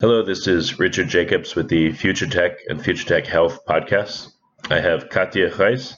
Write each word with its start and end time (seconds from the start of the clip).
Hello, 0.00 0.24
this 0.24 0.48
is 0.48 0.80
Richard 0.80 1.06
Jacobs 1.06 1.54
with 1.54 1.68
the 1.68 1.92
Future 1.92 2.26
Tech 2.26 2.58
and 2.68 2.82
Future 2.82 3.06
Tech 3.06 3.26
Health 3.26 3.60
podcasts. 3.64 4.32
I 4.68 4.80
have 4.80 5.08
Katia 5.08 5.54
Reis. 5.54 5.96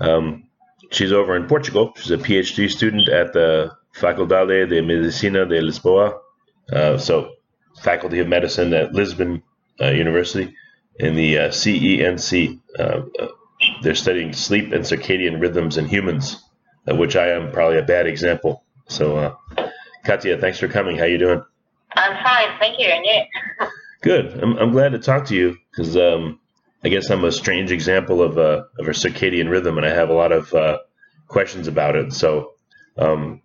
Um, 0.00 0.44
she's 0.92 1.10
over 1.10 1.34
in 1.34 1.48
Portugal. 1.48 1.92
She's 1.96 2.12
a 2.12 2.16
PhD 2.16 2.70
student 2.70 3.08
at 3.08 3.32
the 3.32 3.72
Faculdade 3.92 4.68
de 4.68 4.80
Medicina 4.82 5.44
de 5.46 5.60
Lisboa, 5.60 6.16
uh, 6.72 6.96
so 6.96 7.32
Faculty 7.82 8.20
of 8.20 8.28
Medicine 8.28 8.72
at 8.72 8.92
Lisbon 8.92 9.42
uh, 9.80 9.90
University, 9.90 10.54
in 11.00 11.16
the 11.16 11.38
uh, 11.38 11.48
CENC. 11.48 12.60
Uh, 12.78 13.02
uh, 13.18 13.28
they're 13.82 13.96
studying 13.96 14.32
sleep 14.32 14.72
and 14.72 14.84
circadian 14.84 15.40
rhythms 15.40 15.76
in 15.76 15.86
humans, 15.86 16.40
which 16.86 17.16
I 17.16 17.30
am 17.30 17.50
probably 17.50 17.78
a 17.78 17.82
bad 17.82 18.06
example. 18.06 18.64
So, 18.86 19.16
uh, 19.16 19.34
Katia, 20.04 20.38
thanks 20.38 20.60
for 20.60 20.68
coming. 20.68 20.96
How 20.96 21.06
you 21.06 21.18
doing? 21.18 21.42
I'm 21.98 22.24
fine, 22.24 22.58
thank 22.58 22.78
you. 22.78 22.86
And 22.86 23.04
you? 23.04 23.68
Good. 24.02 24.40
I'm, 24.42 24.56
I'm 24.58 24.70
glad 24.72 24.92
to 24.92 24.98
talk 24.98 25.26
to 25.26 25.34
you 25.34 25.56
because 25.70 25.96
um, 25.96 26.38
I 26.84 26.88
guess 26.88 27.10
I'm 27.10 27.24
a 27.24 27.32
strange 27.32 27.72
example 27.72 28.22
of 28.22 28.38
a 28.38 28.66
of 28.78 28.86
a 28.86 28.92
circadian 28.92 29.50
rhythm, 29.50 29.76
and 29.76 29.86
I 29.86 29.90
have 29.90 30.08
a 30.08 30.14
lot 30.14 30.32
of 30.32 30.54
uh, 30.54 30.78
questions 31.26 31.66
about 31.66 31.96
it. 31.96 32.12
So, 32.12 32.52
um, 32.96 33.42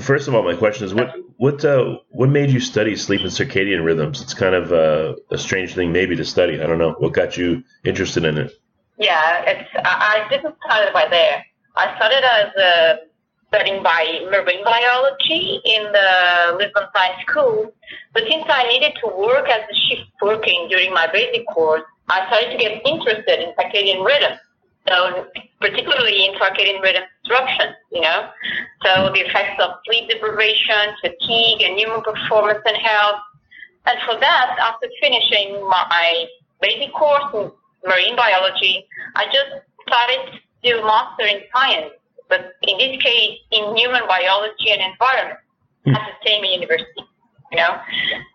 first 0.00 0.28
of 0.28 0.34
all, 0.34 0.44
my 0.44 0.54
question 0.54 0.84
is 0.86 0.94
what 0.94 1.14
what 1.36 1.64
uh, 1.64 1.98
what 2.10 2.28
made 2.28 2.50
you 2.50 2.60
study 2.60 2.94
sleep 2.94 3.22
and 3.22 3.30
circadian 3.30 3.84
rhythms? 3.84 4.22
It's 4.22 4.34
kind 4.34 4.54
of 4.54 4.70
a, 4.72 5.16
a 5.32 5.38
strange 5.38 5.74
thing, 5.74 5.90
maybe, 5.90 6.14
to 6.16 6.24
study. 6.24 6.60
I 6.60 6.66
don't 6.66 6.78
know 6.78 6.94
what 6.98 7.12
got 7.12 7.36
you 7.36 7.64
interested 7.84 8.24
in 8.24 8.38
it. 8.38 8.52
Yeah, 8.98 9.42
it's 9.46 9.68
I, 9.74 10.24
I 10.24 10.28
didn't 10.28 10.54
start 10.64 10.92
by 10.92 11.08
there. 11.08 11.44
I 11.76 11.96
started 11.96 12.24
as 12.24 12.52
a 12.56 12.98
studying 13.50 13.82
by 13.82 14.20
marine 14.30 14.64
biology 14.64 15.60
in 15.64 15.82
the 15.92 16.56
Lisbon 16.56 16.86
Science 16.94 17.20
School. 17.28 17.72
But 18.14 18.22
since 18.30 18.44
I 18.48 18.68
needed 18.68 18.92
to 19.02 19.10
work 19.10 19.48
as 19.48 19.62
a 19.66 19.74
shift 19.74 20.10
working 20.22 20.68
during 20.70 20.94
my 20.94 21.08
basic 21.12 21.46
course, 21.48 21.82
I 22.08 22.26
started 22.26 22.50
to 22.52 22.58
get 22.58 22.80
interested 22.86 23.40
in 23.42 23.52
circadian 23.58 24.06
rhythm. 24.06 24.38
So 24.88 25.26
particularly 25.60 26.26
in 26.26 26.34
circadian 26.34 26.80
rhythm 26.80 27.02
disruption, 27.24 27.74
you 27.90 28.00
know. 28.00 28.30
So 28.84 29.10
the 29.12 29.20
effects 29.26 29.60
of 29.62 29.82
sleep 29.84 30.08
deprivation, 30.08 30.94
fatigue, 31.02 31.62
and 31.62 31.78
human 31.78 32.02
performance 32.02 32.62
and 32.64 32.76
health. 32.76 33.20
And 33.86 33.98
for 34.06 34.18
that, 34.18 34.56
after 34.60 34.86
finishing 35.02 35.60
my 35.68 36.26
basic 36.60 36.92
course 36.94 37.24
in 37.34 37.50
marine 37.84 38.14
biology, 38.14 38.86
I 39.16 39.24
just 39.26 39.66
started 39.88 40.38
to 40.38 40.38
do 40.62 40.82
master 40.84 41.26
in 41.26 41.42
science 41.52 41.94
but 42.30 42.54
in 42.62 42.78
this 42.78 43.02
case, 43.02 43.38
in 43.50 43.76
human 43.76 44.06
biology 44.08 44.70
and 44.70 44.80
environment 44.80 45.40
mm. 45.86 45.94
at 45.94 46.02
the 46.06 46.28
same 46.28 46.44
university, 46.44 47.04
you 47.52 47.58
know. 47.58 47.74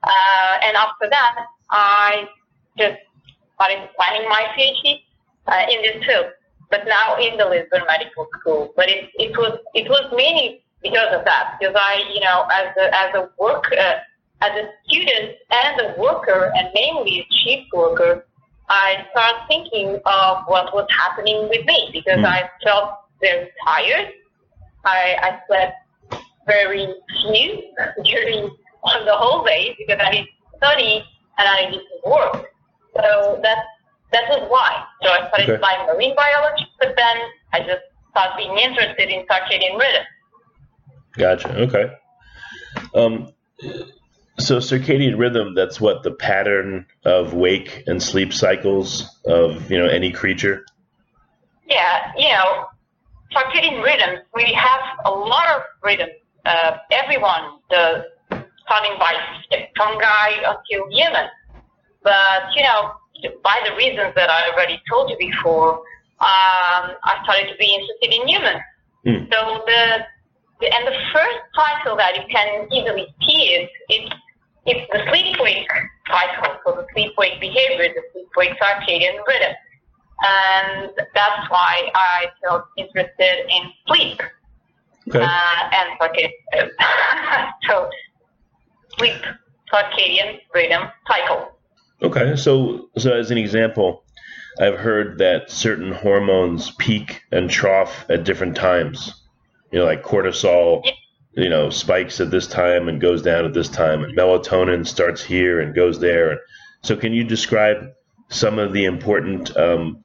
Uh, 0.04 0.54
and 0.64 0.78
after 0.78 1.10
that, 1.10 1.36
I 1.72 2.28
just 2.78 2.98
started 3.56 3.90
planning 3.98 4.30
my 4.30 4.44
PhD 4.56 5.02
uh, 5.48 5.66
in 5.72 5.82
this 5.82 6.06
field, 6.06 6.28
but 6.70 6.86
now 6.88 7.18
in 7.18 7.38
the 7.38 7.46
Lisbon 7.46 7.82
Medical 7.88 8.28
School. 8.40 8.74
But 8.76 8.90
it, 8.90 9.10
it 9.16 9.36
was 9.38 9.58
it 9.74 9.90
was 9.90 10.12
mainly 10.16 10.62
because 10.84 11.16
of 11.16 11.26
that, 11.26 11.58
because 11.60 11.76
I, 11.76 12.04
you 12.14 12.20
know, 12.20 12.46
as 12.54 12.68
a, 12.78 12.86
as 12.94 13.16
a 13.16 13.30
work, 13.40 13.66
uh, 13.72 13.96
as 14.42 14.52
a 14.52 14.70
student 14.86 15.36
and 15.50 15.82
a 15.82 16.00
worker, 16.00 16.52
and 16.56 16.70
mainly 16.76 17.22
a 17.22 17.26
chief 17.34 17.66
worker, 17.74 18.28
I 18.70 19.06
started 19.12 19.42
thinking 19.48 20.00
of 20.06 20.44
what 20.48 20.74
was 20.74 20.88
happening 20.92 21.50
with 21.50 21.66
me 21.66 21.90
because 21.92 22.20
mm. 22.20 22.26
I 22.26 22.50
felt 22.64 23.05
very 23.22 23.50
tired. 23.66 24.12
I, 24.84 25.18
I 25.22 25.40
slept 25.48 25.76
very 26.46 26.94
few 27.22 27.64
during 28.04 28.50
on 28.84 29.06
the 29.06 29.14
whole 29.14 29.44
day 29.44 29.76
because 29.78 30.00
I 30.04 30.12
need 30.12 30.26
to 30.26 30.58
study 30.58 31.04
and 31.38 31.48
I 31.48 31.70
need 31.72 31.80
to 31.80 32.10
work. 32.10 32.46
So 32.96 33.40
that's 33.42 33.62
that 34.12 34.30
was 34.30 34.48
why. 34.50 34.84
So 35.02 35.10
I 35.10 35.28
started 35.28 35.50
okay. 35.50 35.62
by 35.62 35.92
marine 35.92 36.16
biology, 36.16 36.68
but 36.80 36.94
then 36.96 37.18
I 37.52 37.60
just 37.60 37.82
started 38.12 38.38
being 38.38 38.58
interested 38.58 39.10
in 39.10 39.26
circadian 39.26 39.78
rhythm. 39.78 40.06
Gotcha. 41.18 41.58
Okay. 41.62 41.92
Um, 42.94 43.34
so 44.40 44.58
circadian 44.60 45.18
rhythm, 45.18 45.56
that's 45.56 45.82
what 45.82 46.04
the 46.04 46.12
pattern 46.12 46.86
of 47.04 47.34
wake 47.34 47.84
and 47.88 48.02
sleep 48.02 48.34
cycles 48.34 49.20
of 49.26 49.70
you 49.72 49.78
know 49.78 49.88
any 49.88 50.12
creature. 50.12 50.66
Yeah, 51.68 52.12
you 52.18 52.30
know, 52.30 52.68
circadian 53.34 53.84
rhythms, 53.84 54.20
we 54.34 54.52
have 54.54 54.82
a 55.06 55.12
lot 55.12 55.48
of 55.56 55.62
rhythms. 55.84 56.12
Uh, 56.46 56.78
everyone, 56.92 57.60
the 57.70 58.06
starting 58.66 58.98
by 59.00 59.14
step 59.46 59.70
fungi 59.78 60.30
until 60.46 60.90
humans. 60.90 61.30
But, 62.04 62.54
you 62.56 62.64
know, 62.64 62.94
by 63.44 63.60
the 63.68 63.76
reasons 63.76 64.14
that 64.16 64.30
I 64.30 64.52
already 64.52 64.82
told 64.90 65.10
you 65.10 65.18
before, 65.18 65.80
um, 66.22 66.94
I 67.02 67.20
started 67.24 67.52
to 67.52 67.58
be 67.58 67.66
interested 67.66 68.22
in 68.22 68.28
humans. 68.28 68.62
Mm. 69.06 69.34
So 69.34 69.64
the, 69.66 70.06
the, 70.62 70.68
and 70.76 70.88
the 70.88 70.98
first 71.14 71.40
cycle 71.56 71.96
that 71.98 72.16
you 72.16 72.24
can 72.30 72.68
easily 72.72 73.08
see 73.26 73.42
is 73.58 73.70
it's, 73.90 74.16
it's 74.66 74.86
the 74.92 75.02
sleep-wake 75.10 75.70
cycle, 76.10 76.58
so 76.66 76.76
the 76.76 76.88
sleep-wake 76.94 77.40
behavior, 77.40 77.94
the 77.94 78.02
sleep-wake 78.14 78.58
circadian 78.60 79.18
rhythm 79.28 79.54
and 80.24 80.92
that's 81.14 81.50
why 81.50 81.90
I 81.94 82.28
felt 82.42 82.66
interested 82.78 83.46
in 83.50 83.72
sleep 83.88 84.22
okay. 85.10 85.22
uh, 85.22 85.70
and 85.74 86.00
circadian. 86.00 86.70
so 87.68 87.90
sleep, 88.98 89.22
circadian 89.72 90.40
rhythm 90.54 90.84
cycle. 91.08 91.52
Okay, 92.02 92.36
so 92.36 92.90
so 92.98 93.14
as 93.14 93.32
an 93.32 93.38
example, 93.38 94.04
I've 94.60 94.78
heard 94.78 95.18
that 95.20 95.52
certain 95.52 95.92
hormones 95.92 96.72
peak 96.72 97.24
and 97.32 97.50
trough 97.50 98.06
at 98.10 98.24
different 98.24 98.56
times. 98.56 99.24
You 99.72 99.80
know, 99.80 99.86
like 99.86 100.04
cortisol. 100.04 100.82
Yeah. 100.84 100.92
You 101.38 101.50
know, 101.50 101.70
spikes 101.70 102.22
at 102.22 102.32
this 102.32 102.48
time 102.48 102.88
and 102.88 103.02
goes 103.02 103.22
down 103.22 103.44
at 103.44 103.54
this 103.54 103.68
time, 103.68 104.06
and 104.06 104.18
melatonin 104.18 104.88
starts 104.88 105.22
here 105.22 105.60
and 105.60 105.76
goes 105.76 106.00
there. 106.00 106.40
So, 106.82 106.96
can 106.96 107.12
you 107.12 107.26
describe 107.26 107.92
some 108.30 108.58
of 108.58 108.72
the 108.72 108.86
important 108.86 109.56
um, 109.58 110.05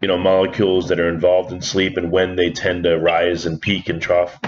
you 0.00 0.08
know 0.08 0.18
molecules 0.18 0.88
that 0.88 1.00
are 1.00 1.08
involved 1.08 1.52
in 1.52 1.60
sleep 1.60 1.96
and 1.96 2.10
when 2.10 2.36
they 2.36 2.50
tend 2.50 2.84
to 2.84 2.98
rise 2.98 3.46
and 3.46 3.60
peak 3.60 3.88
and 3.88 4.00
trough? 4.00 4.38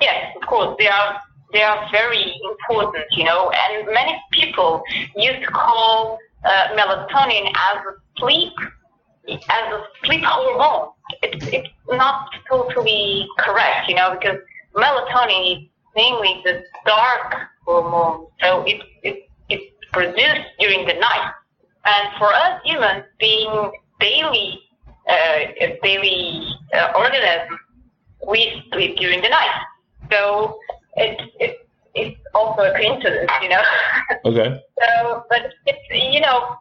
Yes, 0.00 0.34
of 0.40 0.46
course 0.48 0.76
they 0.78 0.88
are. 0.88 1.20
They 1.52 1.62
are 1.62 1.86
very 1.92 2.34
important, 2.50 3.04
you 3.10 3.24
know, 3.24 3.50
and 3.50 3.86
many 3.92 4.18
people 4.30 4.82
used 5.14 5.42
to 5.42 5.50
call 5.50 6.18
uh, 6.44 6.68
melatonin 6.74 7.46
as 7.48 7.76
a 7.76 8.18
sleep 8.18 8.52
as 9.28 9.72
a 9.72 9.84
sleep 10.04 10.22
hormone. 10.24 10.90
It's, 11.22 11.46
it's 11.48 11.68
not 11.90 12.30
totally 12.48 13.26
correct, 13.38 13.88
you 13.88 13.94
know, 13.94 14.16
because 14.18 14.38
melatonin 14.74 15.52
is 15.52 15.68
mainly 15.94 16.42
the 16.44 16.64
dark 16.86 17.34
hormone, 17.66 18.26
so 18.40 18.62
it, 18.62 18.82
it, 19.02 19.28
it's 19.48 19.64
produced 19.92 20.48
during 20.58 20.86
the 20.86 20.94
night. 20.94 21.32
And 21.84 22.08
for 22.18 22.32
us 22.32 22.60
humans, 22.64 23.04
being 23.18 23.70
daily, 24.00 24.60
daily 25.82 26.46
uh, 26.74 26.92
organism, 26.96 27.58
we 28.26 28.62
sleep 28.72 28.96
during 28.98 29.20
the 29.20 29.28
night. 29.28 29.60
So 30.10 30.58
it, 30.96 31.20
it, 31.40 31.68
it's 31.94 32.20
also 32.34 32.62
a 32.62 32.72
coincidence, 32.76 33.30
you 33.42 33.48
know. 33.48 33.62
Okay. 34.24 34.62
so, 34.80 35.24
but 35.28 35.52
it's, 35.66 35.80
you 35.90 36.20
know, 36.20 36.56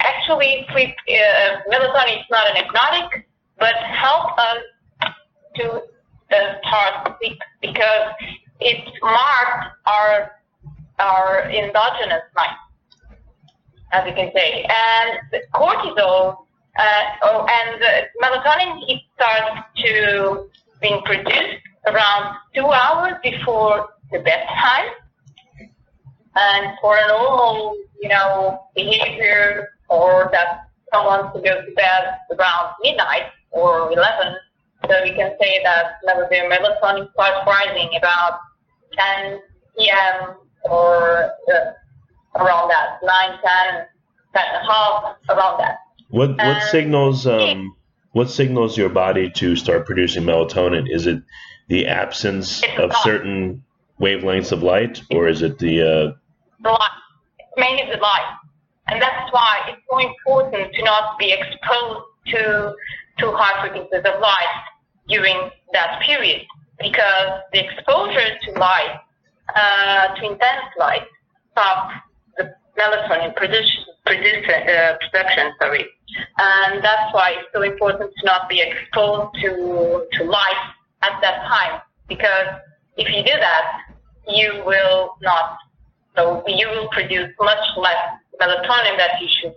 actually 0.00 0.66
sleep, 0.72 0.94
uh, 1.08 1.56
melatonin 1.70 2.18
is 2.18 2.26
not 2.30 2.50
an 2.50 2.56
hypnotic, 2.56 3.26
but 3.58 3.74
help 3.76 4.36
us 4.38 5.12
to 5.56 5.82
uh, 6.32 6.54
start 6.66 7.16
sleep 7.20 7.38
because 7.60 8.10
it 8.60 8.84
marks 9.02 9.66
our, 9.86 10.32
our 10.98 11.50
endogenous 11.50 12.22
night, 12.36 12.56
as 13.92 14.06
you 14.06 14.14
can 14.14 14.30
say. 14.34 14.66
And 14.68 15.42
cortisol, 15.54 16.32
uh, 16.32 16.43
oh, 17.22 17.46
and 17.48 17.82
melatonin, 18.22 18.82
it 18.88 19.02
starts 19.14 19.60
to 19.76 20.48
being 20.80 21.00
produced 21.02 21.62
around 21.86 22.36
two 22.54 22.66
hours 22.66 23.14
before 23.22 23.88
the 24.12 24.18
bedtime. 24.20 24.90
And 26.36 26.76
for 26.80 26.96
a 26.96 27.08
normal, 27.08 27.76
you 28.00 28.08
know, 28.08 28.66
behavior 28.74 29.68
or 29.88 30.28
that 30.32 30.68
someone 30.92 31.32
to 31.32 31.40
go 31.40 31.62
to 31.62 31.72
bed 31.74 32.18
around 32.32 32.74
midnight 32.82 33.30
or 33.52 33.92
11, 33.92 34.34
so 34.88 35.04
you 35.04 35.14
can 35.14 35.36
say 35.40 35.60
that 35.62 36.00
melatonin 36.06 37.10
starts 37.12 37.46
rising 37.46 37.90
about 37.96 38.40
10 38.98 39.40
p.m. 39.78 40.34
or 40.64 41.30
uh, 41.52 42.40
around 42.40 42.68
that, 42.68 42.98
9, 43.02 43.30
10, 43.30 43.86
10 44.34 44.44
and 44.54 44.56
a 44.56 44.72
half, 44.72 45.16
around 45.30 45.58
that. 45.60 45.78
What 46.08 46.30
what 46.30 46.40
and 46.40 46.62
signals 46.70 47.26
um 47.26 47.76
what 48.12 48.30
signals 48.30 48.78
your 48.78 48.88
body 48.88 49.30
to 49.30 49.56
start 49.56 49.86
producing 49.86 50.24
melatonin? 50.24 50.86
Is 50.88 51.06
it 51.06 51.22
the 51.68 51.86
absence 51.86 52.62
of 52.78 52.94
certain 53.02 53.64
wavelengths 54.00 54.52
of 54.52 54.62
light, 54.62 55.02
or 55.10 55.28
is 55.28 55.42
it 55.42 55.58
the 55.58 55.80
uh... 55.80 56.12
the 56.62 56.70
light? 56.70 56.90
mainly 57.56 57.84
the 57.90 58.00
light, 58.00 58.36
and 58.88 59.00
that's 59.00 59.32
why 59.32 59.60
it's 59.68 59.82
so 59.90 59.98
important 59.98 60.74
to 60.74 60.84
not 60.84 61.18
be 61.18 61.32
exposed 61.32 62.04
to 62.26 62.74
to 63.18 63.32
high 63.32 63.60
frequencies 63.62 64.02
of 64.04 64.20
light 64.20 64.64
during 65.08 65.50
that 65.72 66.02
period, 66.02 66.42
because 66.80 67.40
the 67.52 67.60
exposure 67.64 68.30
to 68.42 68.52
light, 68.58 68.98
uh, 69.54 70.14
to 70.16 70.24
intense 70.24 70.66
light, 70.78 71.06
stops 71.52 71.94
the 72.36 72.52
melatonin 72.78 73.34
production, 73.36 73.84
produce, 74.06 74.48
uh. 74.48 74.96
Sorry, 75.60 75.86
and 76.38 76.84
that's 76.84 77.14
why 77.14 77.36
it's 77.38 77.48
so 77.54 77.62
important 77.62 78.10
to 78.16 78.26
not 78.26 78.48
be 78.48 78.60
exposed 78.60 79.34
to 79.42 80.06
to 80.12 80.24
light 80.24 80.62
at 81.02 81.20
that 81.22 81.42
time, 81.48 81.80
because 82.08 82.48
if 82.96 83.08
you 83.08 83.22
do 83.24 83.38
that, 83.38 83.80
you 84.28 84.62
will 84.64 85.16
not, 85.22 85.56
so 86.16 86.42
you 86.46 86.68
will 86.68 86.88
produce 86.88 87.30
much 87.40 87.64
less 87.76 88.02
melatonin 88.40 88.96
that 88.98 89.20
you 89.20 89.28
should. 89.28 89.54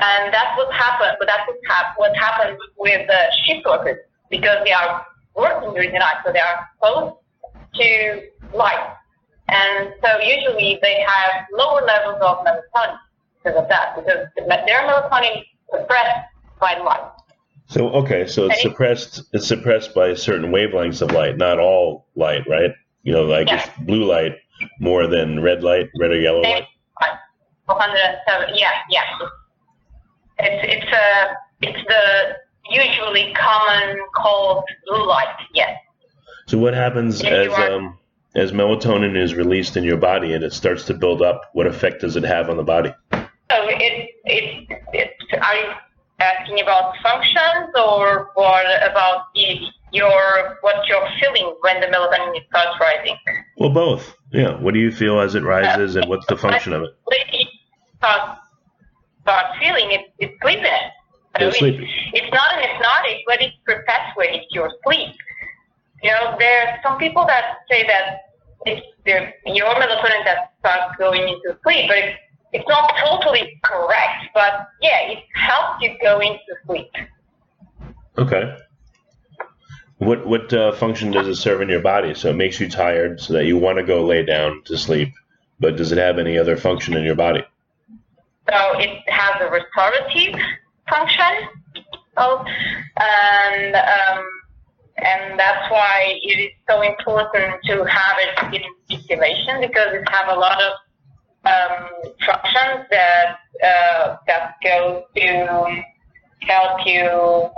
And 0.00 0.32
that's 0.32 0.56
what 0.56 0.72
happened, 0.72 1.16
but 1.18 1.26
that's 1.26 1.46
what, 1.46 1.58
hap- 1.68 1.98
what 1.98 2.16
happens 2.16 2.58
with 2.78 3.06
the 3.08 3.20
shift 3.44 3.66
workers 3.66 3.98
because 4.30 4.58
they 4.64 4.72
are 4.72 5.04
working 5.34 5.72
during 5.74 5.92
the 5.92 5.98
night, 5.98 6.16
so 6.24 6.32
they 6.32 6.40
are 6.40 6.68
exposed 6.70 7.16
to 7.74 8.22
light. 8.56 8.94
And 9.48 9.92
so 10.04 10.20
usually 10.20 10.78
they 10.82 11.04
have 11.06 11.46
lower 11.52 11.82
levels 11.82 12.20
of 12.22 12.44
melatonin 12.44 12.98
because 13.42 13.58
of 13.58 13.68
that, 13.68 13.96
because 13.96 14.26
their 14.36 14.80
melatonin 14.82 15.44
suppressed 15.70 16.28
by 16.60 16.78
light. 16.78 17.12
So 17.68 17.90
okay, 17.90 18.26
so 18.26 18.46
it's 18.46 18.62
suppressed. 18.62 19.22
It's 19.32 19.46
suppressed 19.46 19.94
by 19.94 20.14
certain 20.14 20.50
wavelengths 20.50 21.02
of 21.02 21.12
light, 21.12 21.36
not 21.36 21.58
all 21.58 22.06
light, 22.14 22.48
right? 22.48 22.72
You 23.02 23.12
know, 23.12 23.24
like 23.24 23.48
yeah. 23.48 23.68
blue 23.80 24.04
light 24.04 24.36
more 24.80 25.06
than 25.06 25.40
red 25.42 25.62
light, 25.62 25.88
red 26.00 26.10
or 26.10 26.18
yellow 26.20 26.40
light. 26.40 26.64
Yeah, 28.54 28.70
yeah. 28.90 29.02
It's 30.38 30.84
it's 30.84 30.92
a 30.92 30.96
uh, 30.96 31.34
it's 31.60 31.88
the 31.88 32.36
usually 32.70 33.34
common 33.34 33.98
called 34.14 34.64
blue 34.86 35.06
light. 35.06 35.36
Yes. 35.52 35.78
So 36.46 36.56
what 36.58 36.72
happens 36.72 37.22
as 37.22 37.52
um 37.52 37.98
as 38.34 38.52
melatonin 38.52 39.16
is 39.16 39.34
released 39.34 39.76
in 39.76 39.84
your 39.84 39.96
body 39.96 40.32
and 40.32 40.44
it 40.44 40.52
starts 40.52 40.84
to 40.84 40.94
build 40.94 41.22
up? 41.22 41.50
What 41.52 41.66
effect 41.66 42.00
does 42.00 42.16
it 42.16 42.24
have 42.24 42.48
on 42.48 42.56
the 42.56 42.62
body? 42.62 42.94
So 43.50 43.56
it 43.68 44.10
it 44.24 44.68
it 44.92 45.10
are 45.40 45.54
you 45.54 45.72
asking 46.20 46.60
about 46.60 46.94
functions 47.02 47.70
or 47.74 48.30
what 48.34 48.66
about 48.82 49.26
your 49.92 50.58
what 50.60 50.86
you're 50.86 51.08
feeling 51.20 51.54
when 51.60 51.80
the 51.80 51.86
melatonin 51.86 52.46
starts 52.48 52.78
rising? 52.80 53.16
Well, 53.56 53.70
both. 53.70 54.14
Yeah. 54.32 54.58
What 54.60 54.74
do 54.74 54.80
you 54.80 54.90
feel 54.90 55.20
as 55.20 55.34
it 55.34 55.42
rises, 55.42 55.96
uh, 55.96 56.00
and 56.00 56.08
what's 56.08 56.26
the 56.26 56.36
function 56.36 56.72
of 56.72 56.82
it? 56.82 56.90
Start, 57.98 58.38
start 59.22 59.46
feeling 59.58 59.90
it, 59.90 60.12
it's 60.18 60.34
sleepiness. 60.40 60.92
So 61.40 61.50
sleepy. 61.50 61.88
It's 62.12 62.32
not 62.32 62.52
an 62.54 62.68
hypnotic, 62.68 63.18
but 63.26 63.42
it 63.42 63.52
perpetuates 63.64 64.46
your 64.50 64.70
sleep. 64.84 65.14
You 66.02 66.10
know, 66.12 66.36
there 66.38 66.68
are 66.68 66.78
some 66.82 66.98
people 66.98 67.26
that 67.26 67.58
say 67.70 67.86
that 67.86 68.20
it's 68.66 68.86
the, 69.04 69.32
your 69.52 69.66
melatonin 69.74 70.24
that 70.24 70.52
starts 70.60 70.96
going 70.96 71.22
into 71.22 71.58
sleep, 71.64 71.88
but 71.88 71.98
it's 71.98 72.18
it's 72.52 72.68
not 72.68 72.92
totally 73.04 73.60
correct, 73.62 74.26
but 74.34 74.68
yeah, 74.80 75.10
it 75.10 75.18
helps 75.34 75.82
you 75.82 75.96
go 76.02 76.20
into 76.20 76.38
sleep. 76.66 76.90
Okay. 78.16 78.56
What 79.98 80.26
what 80.26 80.52
uh, 80.52 80.72
function 80.72 81.10
does 81.10 81.26
it 81.26 81.36
serve 81.36 81.60
in 81.60 81.68
your 81.68 81.80
body? 81.80 82.14
So 82.14 82.30
it 82.30 82.36
makes 82.36 82.60
you 82.60 82.68
tired, 82.68 83.20
so 83.20 83.32
that 83.34 83.46
you 83.46 83.56
want 83.56 83.78
to 83.78 83.84
go 83.84 84.04
lay 84.04 84.24
down 84.24 84.62
to 84.66 84.78
sleep. 84.78 85.12
But 85.60 85.76
does 85.76 85.90
it 85.90 85.98
have 85.98 86.18
any 86.18 86.38
other 86.38 86.56
function 86.56 86.96
in 86.96 87.04
your 87.04 87.16
body? 87.16 87.44
So 88.48 88.78
it 88.78 89.02
has 89.08 89.40
a 89.40 89.50
restorative 89.50 90.40
function, 90.88 91.48
oh, 92.16 92.44
and 92.98 93.74
um, 93.74 94.24
and 94.98 95.38
that's 95.38 95.70
why 95.70 96.18
it 96.22 96.38
is 96.38 96.52
so 96.68 96.82
important 96.82 97.62
to 97.64 97.84
have 97.84 98.16
it 98.18 98.54
in 98.54 98.98
circulation 98.98 99.60
because 99.60 99.92
it 99.92 100.08
has 100.08 100.24
a 100.28 100.38
lot 100.38 100.62
of 100.62 100.72
um, 101.44 101.88
functions 102.26 102.86
that 102.90 103.36
uh, 103.64 104.16
that 104.26 104.54
go 104.62 105.04
to 105.16 105.82
help 106.40 106.86
you, 106.86 107.50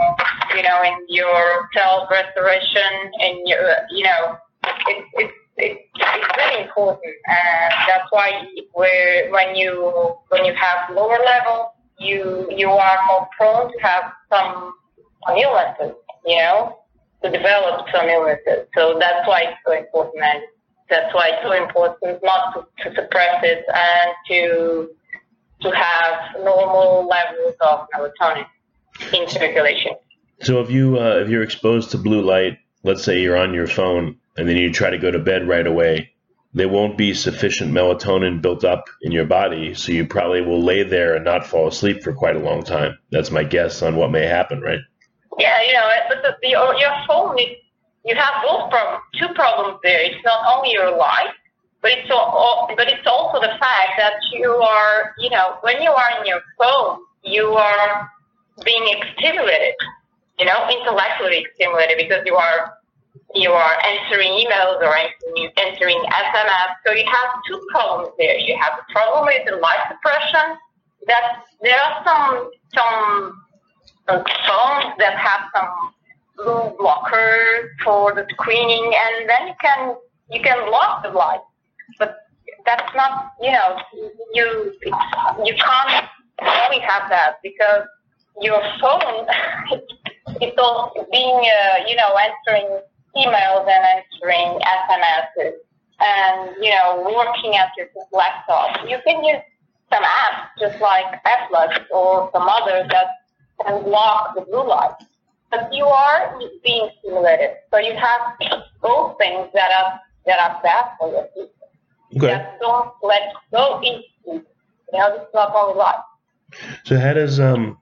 you 0.57 0.63
know, 0.63 0.83
in 0.83 0.97
your 1.09 1.69
self 1.75 2.11
restoration 2.11 3.11
and 3.21 3.47
your, 3.47 3.61
you 3.91 4.05
know, 4.05 4.37
it, 4.65 5.05
it, 5.15 5.31
it, 5.57 5.79
it's 5.95 6.35
very 6.37 6.63
important, 6.65 7.15
and 7.27 7.73
that's 7.89 8.11
why 8.11 8.43
where 8.73 9.31
when 9.31 9.55
you 9.57 10.15
when 10.29 10.45
you 10.45 10.55
have 10.55 10.95
lower 10.95 11.19
levels, 11.25 11.69
you 11.99 12.49
you 12.57 12.69
are 12.69 12.99
more 13.07 13.29
prone 13.37 13.71
to 13.73 13.79
have 13.81 14.05
some 14.31 14.73
illnesses, 15.29 15.95
you 16.27 16.37
know, 16.39 16.79
to 17.23 17.31
develop 17.31 17.87
some 17.95 18.09
illnesses. 18.09 18.67
So 18.77 18.99
that's 18.99 19.27
why 19.29 19.43
it's 19.43 19.59
so 19.67 19.73
important. 19.73 20.25
And 20.25 20.43
that's 20.91 21.15
why 21.15 21.31
it's 21.33 21.43
so 21.43 21.53
important 21.53 22.23
not 22.23 22.55
to, 22.55 22.85
to 22.85 22.95
suppress 22.95 23.43
it 23.45 23.65
and 23.73 24.15
to 24.29 24.91
to 25.63 25.71
have 25.77 26.43
normal 26.43 27.07
levels 27.07 27.55
of 27.61 27.87
melatonin 27.95 28.47
in 29.13 29.29
circulation. 29.29 29.93
So 30.43 30.61
if 30.61 30.71
you 30.71 30.99
uh, 30.99 31.21
if 31.23 31.29
you're 31.29 31.43
exposed 31.43 31.91
to 31.91 31.99
blue 31.99 32.23
light, 32.23 32.59
let's 32.83 33.05
say 33.05 33.21
you're 33.21 33.37
on 33.37 33.55
your 33.55 33.67
phone 33.67 34.17
and 34.37 34.49
then 34.49 34.57
you 34.57 34.73
try 34.73 34.91
to 34.91 34.99
go 34.99 35.11
to 35.11 35.19
bed 35.19 35.47
right 35.47 35.67
away, 35.67 36.13
there 36.55 36.69
won't 36.69 36.97
be 36.97 37.15
sufficient 37.15 37.73
melatonin 37.73 38.41
built 38.41 38.65
up 38.65 38.89
in 39.03 39.13
your 39.13 39.27
body, 39.27 39.75
so 39.75 39.93
you 39.93 40.07
probably 40.07 40.41
will 40.41 40.63
lay 40.63 40.83
there 40.83 41.15
and 41.15 41.25
not 41.25 41.47
fall 41.47 41.69
asleep 41.69 42.03
for 42.03 42.13
quite 42.13 42.37
a 42.37 42.41
long 42.41 42.63
time. 42.63 42.99
That's 43.11 43.31
my 43.31 43.45
guess 43.45 43.83
on 43.83 43.97
what 43.97 44.11
may 44.11 44.27
happen, 44.27 44.61
right? 44.61 44.81
Yeah, 45.39 45.63
you 45.63 45.73
know, 45.73 45.89
but 46.09 46.23
the, 46.23 46.37
the, 46.43 46.49
your 46.49 46.95
phone 47.07 47.39
is 47.39 47.57
you 48.05 48.15
have 48.17 48.43
both 48.47 48.73
two 49.15 49.29
problems 49.35 49.79
there. 49.83 50.01
It's 50.01 50.25
not 50.25 50.41
only 50.57 50.73
your 50.73 50.97
life, 50.97 51.35
but 51.83 51.93
it's 51.93 52.11
all, 52.11 52.69
but 52.77 52.89
it's 52.89 53.07
also 53.07 53.41
the 53.41 53.55
fact 53.59 53.93
that 53.99 54.15
you 54.33 54.51
are, 54.51 55.15
you 55.19 55.31
know, 55.31 55.57
when 55.63 55.81
you 55.83 55.91
are 55.91 56.21
in 56.21 56.27
your 56.27 56.41
phone, 56.59 57.01
you 57.23 57.47
are 57.53 58.11
being 58.65 59.03
stimulated, 59.17 59.75
you 60.39 60.47
know, 60.47 60.69
intellectually 60.69 61.47
stimulated 61.55 61.97
because 61.97 62.23
you 62.27 62.35
are 62.35 62.77
you 63.35 63.51
are 63.51 63.77
answering 63.85 64.31
emails 64.31 64.81
or 64.83 64.95
answering, 64.97 65.99
SMS. 66.11 66.71
So 66.85 66.93
you 66.93 67.05
have 67.07 67.31
two 67.47 67.61
problems 67.71 68.13
there. 68.19 68.39
You 68.39 68.57
have 68.61 68.73
the 68.77 68.93
problem 68.93 69.27
with 69.27 69.47
the 69.49 69.57
life 69.57 69.81
suppression. 69.89 70.59
That 71.07 71.45
there 71.63 71.79
are 71.79 72.05
some 72.05 72.51
some 72.75 73.43
phones 74.07 74.95
that 74.99 75.17
have 75.17 75.43
some 75.55 75.93
blue 76.43 76.75
blocker 76.79 77.71
for 77.85 78.15
the 78.15 78.27
screening, 78.31 78.93
and 78.95 79.29
then 79.29 79.49
you 79.49 79.55
can 79.61 79.97
you 80.31 80.41
can 80.41 80.67
block 80.69 81.03
the 81.03 81.11
light. 81.11 81.41
But 81.99 82.17
that's 82.65 82.95
not, 82.95 83.33
you 83.41 83.53
know, 83.53 83.79
you 84.35 84.75
you 85.45 85.55
can't 85.55 86.07
only 86.41 86.81
have 86.81 87.09
that 87.11 87.37
because 87.43 87.87
your 88.41 88.61
phone 88.81 89.27
is 90.41 90.53
all 90.59 90.93
being, 91.13 91.37
uh, 91.37 91.85
you 91.87 91.97
know, 91.97 92.17
answering 92.17 92.81
emails 93.17 93.67
and 93.69 93.85
answering 94.03 94.61
SMSs 94.61 95.53
and, 96.01 96.57
you 96.63 96.71
know, 96.71 97.03
working 97.05 97.57
at 97.57 97.71
your 97.77 97.89
laptop. 98.13 98.89
You 98.89 98.99
can 99.07 99.23
use 99.25 99.43
some 99.93 100.03
apps 100.03 100.49
just 100.59 100.81
like 100.81 101.05
Atlas 101.25 101.79
or 101.91 102.31
some 102.33 102.49
others 102.49 102.87
that 102.91 103.07
can 103.65 103.83
block 103.83 104.35
the 104.35 104.43
blue 104.43 104.67
light. 104.67 104.95
But 105.51 105.73
you 105.73 105.85
are 105.85 106.39
being 106.63 106.91
stimulated. 107.01 107.57
So 107.71 107.79
you 107.79 107.95
have 107.97 108.21
both 108.81 109.19
things 109.19 109.49
that 109.55 109.71
are 109.73 110.01
that 110.27 110.39
are 110.39 110.63
bad 110.63 110.85
for 110.99 111.11
your 111.11 111.25
people. 111.25 111.51
Okay. 112.17 112.27
That 112.27 112.59
don't 112.61 112.93
let 113.03 113.33
go 113.53 113.81
easy. 113.83 114.07
You 114.27 114.45
know, 114.93 115.15
it's 115.15 115.35
not 115.35 115.55
only 115.55 115.79
light. 115.79 116.01
So 116.85 116.99
how 116.99 117.13
does 117.13 117.39
um, 117.39 117.79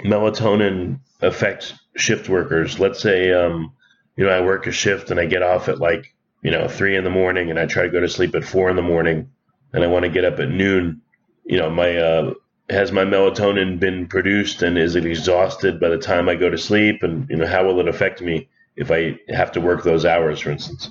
melatonin 0.00 1.00
affect 1.22 1.74
shift 1.96 2.28
workers? 2.28 2.78
Let's 2.78 3.00
say 3.00 3.32
um, 3.32 3.72
you 4.16 4.24
know 4.24 4.30
I 4.30 4.40
work 4.40 4.66
a 4.66 4.72
shift 4.72 5.10
and 5.10 5.18
I 5.18 5.26
get 5.26 5.42
off 5.42 5.68
at 5.68 5.80
like 5.80 6.14
you 6.42 6.50
know 6.50 6.68
three 6.68 6.96
in 6.96 7.04
the 7.04 7.10
morning 7.10 7.50
and 7.50 7.58
I 7.58 7.66
try 7.66 7.84
to 7.84 7.90
go 7.90 8.00
to 8.00 8.08
sleep 8.08 8.34
at 8.34 8.44
four 8.44 8.70
in 8.70 8.76
the 8.76 8.82
morning 8.82 9.30
and 9.72 9.82
I 9.82 9.86
want 9.86 10.04
to 10.04 10.10
get 10.10 10.24
up 10.24 10.38
at 10.38 10.50
noon. 10.50 11.00
You 11.44 11.58
know 11.58 11.70
my 11.70 11.96
uh, 11.96 12.34
has 12.70 12.92
my 12.92 13.04
melatonin 13.04 13.78
been 13.78 14.06
produced 14.06 14.62
and 14.62 14.78
is 14.78 14.96
it 14.96 15.04
exhausted 15.04 15.78
by 15.78 15.88
the 15.88 15.98
time 15.98 16.28
I 16.28 16.34
go 16.34 16.48
to 16.48 16.58
sleep? 16.58 17.02
And 17.02 17.28
you 17.28 17.36
know 17.36 17.46
how 17.46 17.64
will 17.64 17.80
it 17.80 17.88
affect 17.88 18.22
me 18.22 18.48
if 18.76 18.90
I 18.90 19.18
have 19.28 19.52
to 19.52 19.60
work 19.60 19.82
those 19.82 20.04
hours, 20.04 20.40
for 20.40 20.50
instance? 20.50 20.90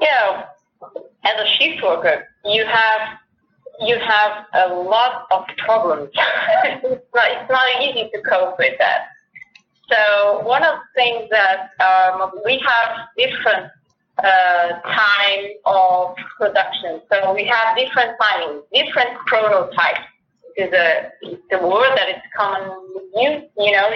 Yeah, 0.00 0.44
as 1.24 1.40
a 1.40 1.46
shift 1.46 1.82
worker, 1.82 2.26
you 2.44 2.64
have 2.66 3.18
you 3.80 3.98
have 3.98 4.44
a 4.54 4.74
lot 4.74 5.26
of 5.32 5.44
problems. 5.58 6.10
it's, 6.64 7.04
not, 7.14 7.30
it's 7.30 7.50
not 7.50 7.82
easy 7.82 8.08
to 8.14 8.22
cope 8.22 8.56
with 8.58 8.74
that. 8.78 9.08
So 9.90 10.40
one 10.40 10.62
of 10.62 10.74
the 10.78 11.02
things 11.02 11.30
that 11.30 11.70
um, 11.80 12.30
we 12.44 12.62
have 12.66 13.08
different 13.16 13.70
uh, 14.18 14.80
time 14.80 15.44
of 15.66 16.14
production. 16.38 17.00
So 17.10 17.34
we 17.34 17.44
have 17.46 17.76
different 17.76 18.16
timing, 18.20 18.62
different 18.72 19.18
chronotypes. 19.28 20.04
Is 20.56 20.72
a 20.72 21.10
the 21.50 21.58
word 21.58 21.92
that 21.96 22.08
is 22.08 22.22
commonly 22.36 23.02
used. 23.16 23.46
You 23.58 23.72
know, 23.72 23.90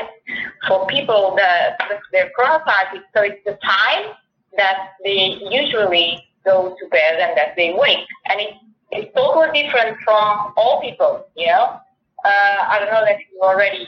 for 0.66 0.86
people 0.86 1.34
that 1.36 1.78
their 2.12 2.30
chronotype. 2.38 3.00
So 3.14 3.22
it's 3.22 3.42
the 3.44 3.58
time 3.64 4.14
that 4.56 4.94
they 5.04 5.38
usually 5.50 6.24
go 6.44 6.74
to 6.78 6.88
bed 6.88 7.20
and 7.20 7.36
that 7.36 7.54
they 7.56 7.74
wake, 7.74 8.06
and 8.28 8.40
it's 8.40 8.58
it's 8.90 9.14
totally 9.14 9.62
different 9.62 9.98
from 10.04 10.52
all 10.56 10.80
people, 10.80 11.26
you 11.36 11.46
know. 11.46 11.80
Uh, 12.24 12.58
I 12.68 12.78
don't 12.80 12.90
know 12.90 13.04
if 13.06 13.20
you 13.30 13.40
already, 13.40 13.86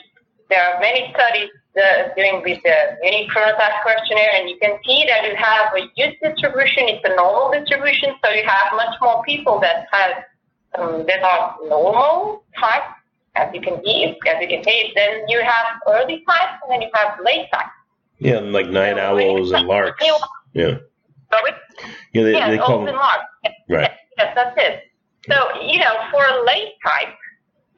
there 0.49 0.63
are 0.63 0.79
many 0.79 1.11
studies 1.13 1.49
uh, 1.75 2.13
doing 2.15 2.41
with 2.43 2.61
the 2.63 2.97
Munich 3.01 3.29
chronotype 3.29 3.81
questionnaire, 3.81 4.29
and 4.35 4.49
you 4.49 4.57
can 4.61 4.77
see 4.85 5.05
that 5.07 5.27
you 5.27 5.35
have 5.35 5.73
a 5.75 5.81
huge 5.95 6.17
distribution. 6.21 6.87
It's 6.87 7.03
a 7.03 7.15
normal 7.15 7.51
distribution, 7.51 8.15
so 8.23 8.31
you 8.31 8.43
have 8.45 8.73
much 8.75 8.95
more 9.01 9.23
people 9.23 9.59
that 9.59 9.87
have 9.91 10.23
um, 10.77 11.05
that 11.07 11.23
are 11.23 11.57
normal 11.67 12.43
type, 12.59 12.83
as 13.35 13.49
you 13.53 13.61
can 13.61 13.81
see, 13.83 14.15
as 14.27 14.41
you 14.41 14.47
can 14.47 14.63
see. 14.63 14.91
Then 14.95 15.27
you 15.27 15.41
have 15.41 15.79
early 15.87 16.23
types, 16.27 16.61
and 16.63 16.71
then 16.71 16.81
you 16.81 16.89
have 16.93 17.19
late 17.23 17.47
types. 17.51 17.69
Yeah, 18.19 18.39
like 18.39 18.67
night 18.67 18.97
so 18.97 19.17
owls 19.17 19.51
and 19.51 19.67
larks. 19.67 20.03
Yeah. 20.53 20.77
Sorry? 21.31 21.51
Yeah, 22.13 22.23
they, 22.23 22.31
yes, 22.33 22.49
they 22.49 22.57
call 22.57 22.85
them. 22.85 22.95
larks. 22.95 23.25
Right. 23.69 23.91
Yes, 24.17 24.33
that's 24.35 24.55
it. 24.57 24.83
So, 25.29 25.35
you 25.61 25.79
know, 25.79 25.93
for 26.11 26.23
a 26.23 26.43
late 26.45 26.73
type 26.85 27.15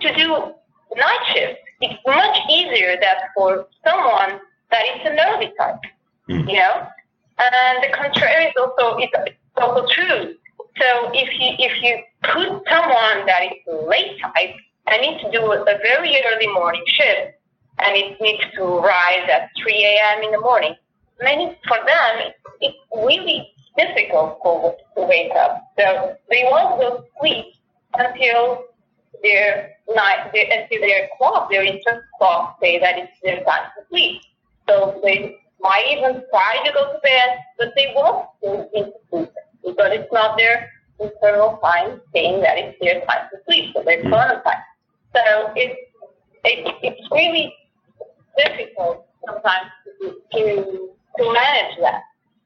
to 0.01 0.15
do 0.15 0.53
night 0.95 1.19
shift, 1.33 1.59
it's 1.81 2.00
much 2.05 2.38
easier 2.50 2.97
than 3.00 3.15
for 3.35 3.67
someone 3.85 4.39
that 4.71 4.83
is 4.95 5.05
an 5.05 5.17
early 5.19 5.53
type, 5.59 5.79
mm. 6.29 6.50
you 6.50 6.57
know? 6.57 6.88
And 7.38 7.83
the 7.83 7.95
contrary 7.95 8.45
is 8.45 8.53
also, 8.59 8.97
it's 8.97 9.38
also 9.57 9.85
true. 9.91 10.35
So 10.80 11.12
if 11.13 11.30
you, 11.39 11.50
if 11.60 11.84
you 11.84 12.00
put 12.24 12.50
someone 12.70 13.25
that 13.27 13.44
is 13.44 13.88
late 13.88 14.20
type 14.22 14.56
and 14.88 15.01
needs 15.01 15.24
to 15.24 15.32
do 15.32 15.51
a 15.51 15.63
very 15.65 16.15
early 16.25 16.48
morning 16.48 16.84
shift, 16.88 17.38
and 17.80 17.96
it 17.96 18.20
needs 18.22 18.44
to 18.56 18.63
rise 18.63 19.27
at 19.32 19.50
3 19.62 19.74
a.m. 19.74 20.24
in 20.24 20.32
the 20.32 20.39
morning, 20.39 20.75
many 21.22 21.58
for 21.68 21.77
them, 21.77 22.32
it's 22.62 22.77
really 22.96 23.50
difficult 23.77 24.39
for 24.44 24.75
to 24.96 25.03
wake 25.08 25.32
up. 25.36 25.72
So 25.77 26.15
they 26.30 26.46
won't 26.50 26.80
go 26.80 26.98
to 26.98 27.03
sleep 27.20 27.46
until 27.96 28.65
their 29.22 29.75
night, 29.96 30.32
their, 30.34 30.46
until 30.51 30.82
their 30.82 31.10
clock, 31.18 31.50
their 31.50 31.63
internal 31.63 32.03
clock 32.18 32.58
say 32.62 32.80
that 32.80 32.98
it's 32.98 33.20
their 33.24 33.44
time 33.44 33.70
to 33.77 33.86
sleep. 33.89 34.22
So 34.70 35.00
they 35.03 35.38
might 35.60 35.86
even 35.98 36.24
try 36.30 36.62
to 36.65 36.72
go 36.74 36.94
to 36.94 37.00
bed, 37.00 37.38
but 37.58 37.74
they 37.75 37.94
won't 37.96 38.27
go 38.42 38.70
into 38.74 38.94
sleep 39.10 39.30
because 39.65 39.91
it's 39.91 40.12
not 40.12 40.38
their 40.38 40.70
internal 41.00 41.58
time 41.63 42.01
saying 42.13 42.41
that 42.41 42.58
it's 42.58 42.77
their 42.82 43.00
time 43.05 43.27
to 43.32 43.38
sleep, 43.46 43.74
so 43.74 43.84
their 43.84 44.03
mm. 44.03 44.12
time. 44.12 44.63
So 45.15 45.51
it's 45.55 45.79
it, 46.43 46.75
it's 46.82 47.12
really 47.12 47.53
difficult 48.38 49.08
sometimes 49.25 49.72
to, 50.01 50.15
to 50.34 50.89
to 51.17 51.34
manage 51.34 51.77
that. 51.82 52.03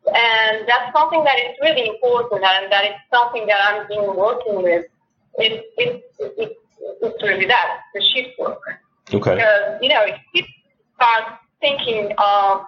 And 0.08 0.68
that's 0.68 0.96
something 0.96 1.24
that 1.26 1.38
is 1.38 1.58
really 1.62 1.90
important, 1.90 2.44
and 2.44 2.72
that 2.72 2.86
is 2.86 2.96
something 3.14 3.46
that 3.48 3.60
I've 3.60 3.88
been 3.90 4.16
working 4.16 4.64
with. 4.64 4.86
It, 5.40 5.66
it, 5.78 6.04
it, 6.20 6.58
it's 6.80 7.24
really 7.24 7.46
that, 7.46 7.82
the 7.94 8.02
shift 8.02 8.40
work. 8.40 8.60
Okay. 9.14 9.36
Because, 9.36 9.80
you 9.82 9.90
know, 9.90 10.04
if 10.06 10.16
you 10.34 10.44
start 10.96 11.40
thinking 11.60 12.14
of 12.18 12.62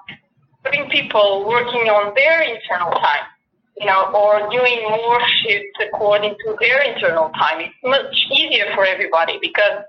putting 0.64 0.90
people 0.90 1.48
working 1.48 1.90
on 1.90 2.14
their 2.16 2.42
internal 2.42 2.92
time, 2.92 3.24
you 3.80 3.86
know, 3.86 4.12
or 4.14 4.50
doing 4.52 4.82
more 4.90 5.20
shifts 5.42 5.78
according 5.88 6.36
to 6.46 6.56
their 6.60 6.82
internal 6.84 7.30
time, 7.30 7.62
it's 7.62 7.76
much 7.84 8.16
easier 8.32 8.72
for 8.76 8.86
everybody 8.86 9.40
because 9.42 9.84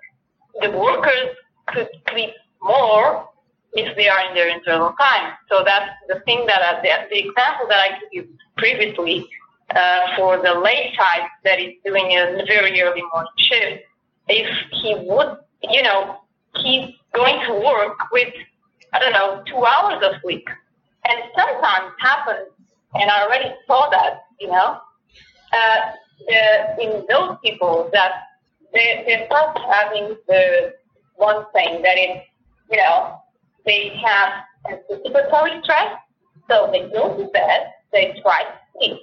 the 0.61 0.71
workers 0.71 1.37
could 1.67 1.89
sleep 2.11 2.31
more 2.63 3.29
if 3.75 3.97
they 3.97 4.09
are 4.09 4.29
in 4.29 4.35
their 4.35 4.49
internal 4.49 4.93
time. 5.01 5.33
So 5.49 5.63
that's 5.65 5.91
the 6.09 6.21
thing 6.21 6.47
that 6.47 6.61
uh, 6.63 6.81
the, 6.83 6.91
the 7.11 7.19
example 7.19 7.67
that 7.69 7.79
I 7.79 7.99
gave 8.01 8.09
you 8.13 8.29
previously 8.57 9.29
uh, 9.75 10.17
for 10.17 10.41
the 10.43 10.55
late 10.55 10.95
type 10.97 11.29
that 11.45 11.61
is 11.61 11.75
doing 11.85 12.07
a 12.13 12.45
very 12.47 12.81
early 12.81 13.03
morning 13.13 13.33
shift. 13.39 13.85
If 14.29 14.47
he 14.83 14.95
would, 15.07 15.37
you 15.63 15.83
know, 15.83 16.21
he's 16.57 16.95
going 17.15 17.41
to 17.47 17.55
work 17.55 17.97
with 18.13 18.33
I 18.93 18.99
don't 18.99 19.13
know 19.13 19.43
two 19.47 19.65
hours 19.65 20.03
of 20.03 20.21
sleep, 20.23 20.47
and 21.05 21.19
sometimes 21.37 21.93
happens, 22.01 22.49
and 22.95 23.11
I 23.11 23.23
already 23.23 23.55
saw 23.67 23.89
that, 23.91 24.25
you 24.41 24.49
know, 24.49 24.79
uh, 25.53 25.77
the, 26.27 26.83
in 26.83 27.05
those 27.09 27.37
people 27.45 27.91
that 27.93 28.13
they 28.73 29.03
they 29.07 29.27
start 29.27 29.59
having 29.59 30.17
the 30.29 30.75
one 31.17 31.45
thing 31.53 31.83
that 31.83 31.99
is, 31.99 32.23
you 32.71 32.79
know, 32.79 33.21
they 33.65 33.93
have 34.05 34.45
anticipatory 34.69 35.61
stress, 35.63 35.97
so 36.49 36.69
they 36.73 36.89
go 36.91 37.17
to 37.17 37.25
bed, 37.33 37.73
they 37.93 38.15
try 38.23 38.43
to 38.43 38.59
sleep. 38.77 38.99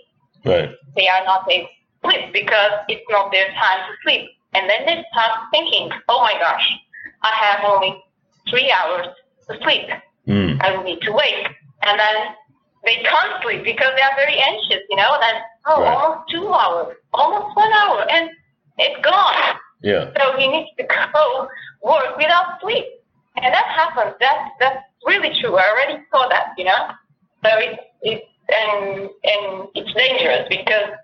Right. 0.45 0.69
They 0.95 1.07
are 1.07 1.23
not 1.25 1.49
able 1.49 1.67
to 1.67 2.09
sleep 2.09 2.33
because 2.33 2.71
it's 2.87 3.05
not 3.09 3.31
their 3.31 3.47
time 3.47 3.79
to 3.87 3.93
sleep. 4.03 4.29
And 4.53 4.69
then 4.69 4.85
they 4.85 5.03
start 5.11 5.39
thinking, 5.51 5.91
oh 6.07 6.21
my 6.21 6.33
gosh, 6.39 6.71
I 7.21 7.31
have 7.33 7.65
only 7.65 8.03
three 8.49 8.71
hours 8.71 9.07
to 9.49 9.57
sleep. 9.61 9.89
Mm. 10.27 10.61
I 10.61 10.75
will 10.75 10.83
need 10.83 11.01
to 11.01 11.11
wake. 11.11 11.47
And 11.83 11.99
then 11.99 12.17
they 12.87 13.03
can't 13.03 13.43
sleep 13.43 13.63
because 13.63 13.91
they 13.95 14.01
are 14.01 14.15
very 14.15 14.39
anxious, 14.39 14.81
you 14.89 14.95
know, 14.95 15.11
and 15.19 15.37
oh, 15.67 15.83
right. 15.83 15.91
almost 15.91 16.31
two 16.31 16.47
hours, 16.47 16.95
almost 17.13 17.55
one 17.55 17.73
hour, 17.73 18.07
and 18.09 18.29
it's 18.79 18.99
gone. 19.03 19.59
Yeah. 19.83 20.09
So 20.15 20.37
he 20.39 20.47
needs 20.47 20.69
to 20.79 20.87
go 21.13 21.47
work 21.83 22.15
without 22.15 22.61
sleep. 22.61 22.85
And 23.35 23.53
that 23.53 23.67
happens. 23.75 24.15
That's 24.19 24.49
that's 24.59 24.83
really 25.05 25.29
true. 25.39 25.55
I 25.57 25.69
already 25.69 25.99
saw 26.11 26.27
that, 26.29 26.55
you 26.57 26.63
know. 26.63 26.81
So 27.43 27.51
it's 27.59 27.83
it's 28.01 28.25
and 28.49 29.09
and 29.23 29.67
it's 29.75 29.93
dangerous 29.93 30.47
because 30.49 30.95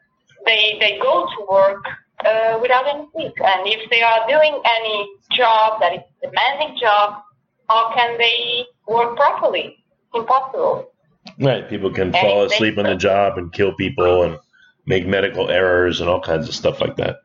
they 0.46 0.78
they 0.80 0.98
go 1.02 1.28
to 1.28 1.46
work 1.52 1.84
uh, 2.26 2.58
without 2.62 2.88
any 2.88 3.06
sleep, 3.14 3.34
and 3.44 3.68
if 3.68 3.90
they 3.92 4.02
are 4.02 4.26
doing 4.28 4.56
any 4.78 5.10
job 5.32 5.82
that 5.82 5.94
is 5.94 6.02
demanding 6.24 6.78
job, 6.80 7.22
how 7.70 7.94
can 7.94 8.18
they 8.18 8.66
work 8.88 9.16
properly? 9.18 9.84
Impossible. 10.16 10.93
Right. 11.40 11.70
People 11.70 11.92
can 11.92 12.14
and 12.14 12.16
fall 12.16 12.44
asleep 12.44 12.78
on 12.78 12.86
the 12.86 12.96
job 12.96 13.38
and 13.38 13.52
kill 13.52 13.74
people 13.74 14.24
and 14.24 14.38
make 14.86 15.08
medical 15.08 15.50
errors 15.50 16.02
and 16.02 16.10
all 16.10 16.20
kinds 16.20 16.48
of 16.48 16.56
stuff 16.56 16.82
like 16.82 16.98
that. 16.98 17.22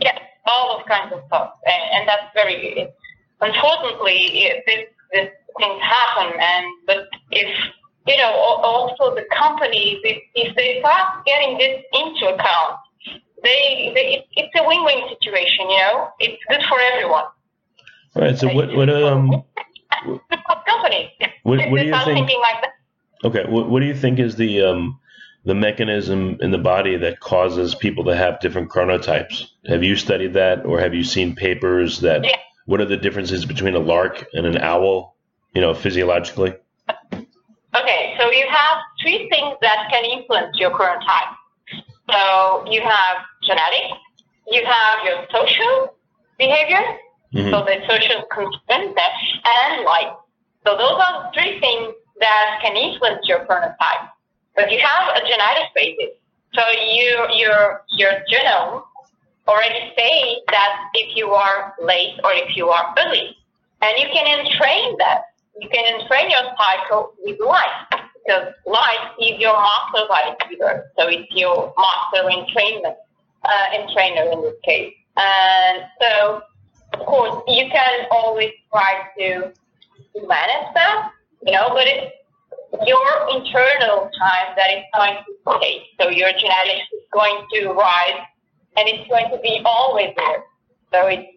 Yeah, 0.00 0.18
all 0.46 0.78
those 0.78 0.86
kinds 0.88 1.12
of 1.12 1.22
stuff, 1.26 1.54
and, 1.66 2.00
and 2.00 2.08
that's 2.08 2.32
very 2.34 2.88
unfortunately, 3.40 4.50
this, 4.66 4.86
this 5.12 5.28
things 5.58 5.82
happen. 5.82 6.38
And 6.40 6.66
but 6.86 7.08
if 7.30 7.48
you 8.06 8.16
know, 8.16 8.32
also 8.32 9.14
the 9.14 9.24
companies, 9.36 9.98
if, 10.02 10.22
if 10.34 10.56
they 10.56 10.80
start 10.80 11.24
getting 11.26 11.58
this 11.58 11.82
into 11.92 12.34
account, 12.34 12.76
they, 13.42 13.92
they 13.94 14.26
it's 14.36 14.54
a 14.56 14.66
win-win 14.66 15.08
situation. 15.08 15.70
You 15.70 15.78
know, 15.78 16.08
it's 16.18 16.42
good 16.48 16.62
for 16.68 16.78
everyone. 16.80 17.24
All 18.14 18.22
right. 18.22 18.38
So 18.38 18.52
what 18.52 18.74
what 18.74 18.90
um. 18.90 19.42
What, 21.44 21.58
what 21.70 21.80
do 21.80 21.86
you 21.86 21.92
think? 22.04 22.28
Like 22.42 22.62
okay. 23.24 23.44
What, 23.48 23.68
what 23.68 23.80
do 23.80 23.86
you 23.86 23.94
think 23.94 24.18
is 24.18 24.36
the 24.36 24.62
um 24.62 25.00
the 25.44 25.54
mechanism 25.54 26.36
in 26.40 26.50
the 26.50 26.58
body 26.58 26.96
that 26.96 27.20
causes 27.20 27.74
people 27.74 28.04
to 28.04 28.16
have 28.16 28.40
different 28.40 28.70
chronotypes? 28.70 29.44
Have 29.66 29.82
you 29.82 29.96
studied 29.96 30.34
that, 30.34 30.66
or 30.66 30.80
have 30.80 30.94
you 30.94 31.04
seen 31.04 31.34
papers 31.34 32.00
that? 32.00 32.24
Yeah. 32.24 32.36
What 32.66 32.80
are 32.80 32.86
the 32.86 32.98
differences 32.98 33.46
between 33.46 33.74
a 33.74 33.78
lark 33.78 34.26
and 34.34 34.46
an 34.46 34.58
owl? 34.58 35.16
You 35.54 35.62
know, 35.62 35.74
physiologically. 35.74 36.54
Okay, 37.76 38.14
so 38.18 38.30
you 38.30 38.46
have 38.48 38.78
three 39.02 39.28
things 39.30 39.56
that 39.60 39.88
can 39.90 40.04
influence 40.04 40.56
your 40.58 40.70
chronotype. 40.70 41.34
So 42.10 42.64
you 42.70 42.80
have 42.80 43.16
genetics, 43.42 43.98
you 44.46 44.64
have 44.64 45.04
your 45.04 45.26
social 45.32 45.94
behavior, 46.38 46.82
mm-hmm. 47.34 47.50
so 47.50 47.64
the 47.64 47.80
social 47.88 48.22
concern, 48.32 48.94
and 48.98 49.84
life. 49.84 50.14
So 50.66 50.76
those 50.76 51.00
are 51.06 51.30
three 51.34 51.60
things 51.60 51.94
that 52.20 52.58
can 52.62 52.76
influence 52.76 53.26
your 53.28 53.40
chronotype. 53.46 54.08
But 54.56 54.70
you 54.72 54.78
have 54.80 55.16
a 55.16 55.20
genetic 55.20 55.74
basis. 55.74 56.14
So 56.54 56.62
you, 56.72 57.26
your, 57.34 57.82
your 57.96 58.12
genome 58.30 58.82
already 59.46 59.92
say 59.96 60.40
that 60.50 60.90
if 60.94 61.16
you 61.16 61.30
are 61.30 61.74
late 61.82 62.18
or 62.24 62.32
if 62.32 62.56
you 62.56 62.68
are 62.68 62.94
early. 62.98 63.36
And 63.80 63.98
you 63.98 64.08
can 64.12 64.26
entrain 64.26 64.96
that. 64.98 65.22
You 65.60 65.68
can 65.68 66.00
entrain 66.00 66.30
your 66.30 66.42
cycle 66.58 67.12
with 67.24 67.38
life. 67.40 68.02
Because 68.24 68.52
life 68.66 69.12
is 69.20 69.38
your 69.38 69.54
master 69.54 70.06
validator. 70.10 70.82
So 70.98 71.08
it's 71.08 71.30
your 71.30 71.72
master 71.78 72.28
entrainment, 72.28 72.96
uh, 73.44 73.66
entrainer 73.72 74.32
in 74.32 74.42
this 74.42 74.54
case. 74.64 74.92
And 75.16 75.84
so, 76.00 76.42
of 76.94 77.06
course, 77.06 77.42
you 77.48 77.68
can 77.70 78.06
always 78.10 78.52
try 78.72 79.02
to 79.18 79.52
manage 80.26 80.74
that, 80.74 81.10
you 81.44 81.52
know, 81.52 81.70
but 81.70 81.86
it's 81.86 82.12
your 82.86 83.08
internal 83.30 84.10
time 84.18 84.54
that 84.56 84.70
is 84.76 84.84
going 84.94 85.16
to 85.16 85.58
take. 85.60 85.82
So 86.00 86.10
your 86.10 86.30
genetics 86.32 86.88
is 86.92 87.04
going 87.12 87.46
to 87.54 87.72
rise 87.72 88.20
and 88.76 88.88
it's 88.88 89.08
going 89.08 89.30
to 89.30 89.38
be 89.38 89.62
always 89.64 90.14
there. 90.16 90.44
So 90.92 91.06
it's 91.06 91.28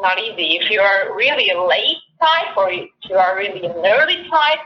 not 0.00 0.18
easy. 0.18 0.58
If 0.58 0.70
you 0.70 0.80
are 0.80 1.16
really 1.16 1.50
a 1.50 1.62
late 1.62 1.98
type 2.20 2.56
or 2.56 2.70
if 2.70 2.88
you 3.08 3.16
are 3.16 3.36
really 3.36 3.64
an 3.64 3.72
early 3.84 4.26
type, 4.28 4.60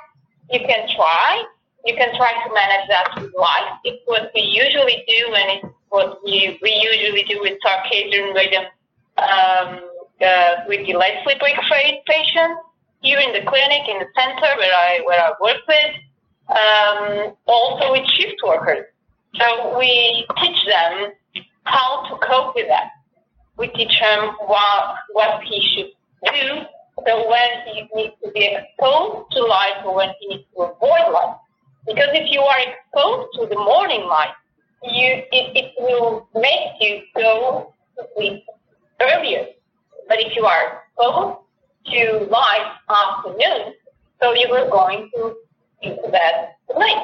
you 0.51 0.61
can 0.61 0.89
try. 0.97 1.45
You 1.85 1.95
can 1.95 2.17
try 2.17 2.33
to 2.33 2.55
manage 2.55 2.89
that 2.89 3.13
with 3.21 3.33
life. 3.39 3.77
It's 3.85 4.03
what 4.07 4.31
we 4.35 4.41
usually 4.41 5.05
do 5.07 5.35
and 5.35 5.59
it's 5.59 5.75
what 5.91 6.19
we, 6.25 6.59
we 6.63 6.73
usually 6.73 7.25
do 7.25 7.41
with 7.41 7.59
circadian 7.65 8.35
rhythm 8.35 8.65
um, 9.19 9.81
uh, 10.25 10.55
with 10.67 10.87
sleep 10.87 11.39
wake 11.43 11.61
phase 11.69 12.01
patients 12.07 12.64
here 13.05 13.21
in 13.21 13.33
the 13.33 13.49
clinic 13.49 13.83
in 13.87 13.99
the 14.01 14.09
center 14.17 14.51
where 14.57 14.75
I 14.75 15.01
where 15.05 15.21
I 15.21 15.33
work 15.41 15.61
with 15.69 15.95
um, 16.49 17.37
also 17.47 17.93
with 17.93 18.07
shift 18.09 18.41
workers. 18.47 18.87
So 19.37 19.79
we 19.79 20.27
teach 20.41 20.59
them 20.67 21.13
how 21.65 22.05
to 22.09 22.27
cope 22.27 22.55
with 22.55 22.69
that. 22.69 22.91
We 23.57 23.69
teach 23.69 23.93
him 23.99 24.31
what, 24.47 24.97
what 25.13 25.43
he 25.43 25.61
should 25.61 25.91
do. 26.33 26.61
So 27.07 27.29
when 27.29 27.51
he 27.67 27.89
needs 27.95 28.15
to 28.25 28.31
be 28.33 28.57
exposed 28.57 29.33
to 29.33 29.45
light 29.45 29.83
or 29.85 29.95
when 29.97 30.11
he 30.21 30.29
needs 30.29 30.45
to 30.57 30.63
avoid 30.63 31.13
light. 31.13 31.37
Because 31.87 32.09
if 32.13 32.31
you 32.31 32.41
are 32.41 32.59
exposed 32.61 33.29
to 33.35 33.47
the 33.47 33.57
morning 33.57 34.07
light, 34.07 34.35
you 34.83 35.23
it, 35.33 35.57
it 35.57 35.73
will 35.79 36.29
make 36.35 36.73
you 36.81 37.03
go 37.17 37.73
to 37.99 38.07
sleep 38.15 38.45
earlier. 39.01 39.47
But 40.09 40.21
if 40.21 40.37
you 40.37 40.45
are 40.45 40.83
exposed 40.89 41.44
to 41.87 42.27
light 42.31 42.73
afternoon, 42.89 43.75
so 44.21 44.33
you 44.33 44.49
were 44.51 44.69
going 44.71 45.11
to 45.15 45.37
into 45.85 46.11
that 46.11 46.57
link. 46.77 47.03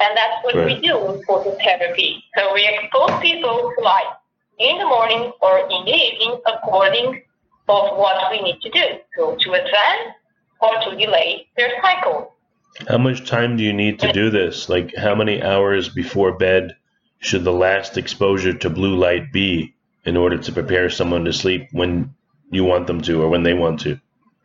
And 0.00 0.16
that's 0.16 0.44
what 0.44 0.54
right. 0.54 0.66
we 0.66 0.80
do 0.80 0.98
with 0.98 1.26
phototherapy. 1.26 2.22
So 2.36 2.52
we 2.52 2.66
expose 2.66 3.18
people 3.20 3.72
to 3.76 3.84
light 3.84 4.12
in 4.58 4.78
the 4.78 4.84
morning 4.84 5.32
or 5.40 5.60
in 5.60 5.84
the 5.84 5.92
evening 5.92 6.40
according 6.46 7.22
of 7.68 7.96
what 7.96 8.30
we 8.30 8.40
need 8.42 8.60
to 8.60 8.70
do. 8.70 8.84
So 9.16 9.36
to 9.36 9.52
advance 9.52 10.14
or 10.60 10.72
to 10.84 10.96
delay 10.96 11.48
their 11.56 11.70
cycle. 11.82 12.34
How 12.88 12.98
much 12.98 13.28
time 13.28 13.56
do 13.56 13.64
you 13.64 13.72
need 13.72 13.98
to 14.00 14.12
do 14.12 14.30
this? 14.30 14.68
Like 14.68 14.94
how 14.96 15.14
many 15.14 15.42
hours 15.42 15.88
before 15.88 16.32
bed 16.32 16.76
should 17.18 17.44
the 17.44 17.52
last 17.52 17.96
exposure 17.96 18.52
to 18.52 18.70
blue 18.70 18.96
light 18.96 19.32
be 19.32 19.74
in 20.04 20.16
order 20.16 20.36
to 20.36 20.52
prepare 20.52 20.90
someone 20.90 21.24
to 21.24 21.32
sleep 21.32 21.68
when 21.72 22.14
you 22.50 22.64
want 22.64 22.86
them 22.86 23.00
to 23.02 23.22
or 23.22 23.28
when 23.28 23.42
they 23.42 23.54
want 23.54 23.80
to? 23.80 23.98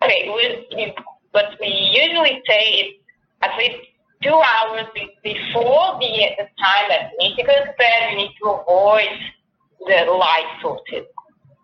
Okay, 0.04 0.30
we, 0.30 0.94
what 1.32 1.46
we 1.60 1.68
usually 1.68 2.42
say 2.48 2.62
is 2.62 2.94
at 3.42 3.58
least 3.58 3.88
two 4.24 4.34
hours 4.34 4.86
before 5.24 5.98
the, 6.00 6.30
the 6.38 6.48
time 6.60 6.86
that 6.90 7.12
you 7.20 7.30
need 7.30 7.36
to 7.38 7.44
go 7.44 7.54
to 7.54 7.74
bed, 7.78 8.12
you 8.12 8.18
need 8.18 8.36
to 8.42 8.50
avoid 8.50 9.10
the 9.88 10.12
light 10.12 10.58
sources 10.62 11.06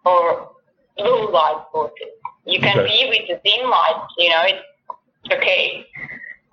or 0.05 0.51
blue 0.97 1.31
light 1.31 1.63
sources. 1.71 2.07
You 2.45 2.59
can 2.59 2.79
okay. 2.79 2.87
be 2.87 3.09
with 3.09 3.27
the 3.27 3.49
dim 3.49 3.69
light, 3.69 4.07
you 4.17 4.29
know, 4.29 4.43
it's 4.45 5.35
okay. 5.35 5.85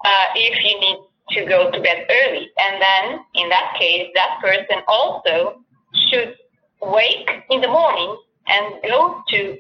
Uh, 0.04 0.26
if 0.34 0.64
you 0.64 0.80
need 0.80 0.98
to 1.30 1.46
go 1.46 1.70
to 1.70 1.80
bed 1.80 2.06
early. 2.10 2.50
And 2.58 2.82
then, 2.82 3.20
in 3.34 3.48
that 3.48 3.74
case, 3.78 4.08
that 4.14 4.38
person 4.42 4.82
also 4.86 5.60
should 6.08 6.34
wake 6.82 7.30
in 7.50 7.60
the 7.60 7.68
morning 7.68 8.16
and 8.46 8.74
go 8.86 9.22
to. 9.28 9.58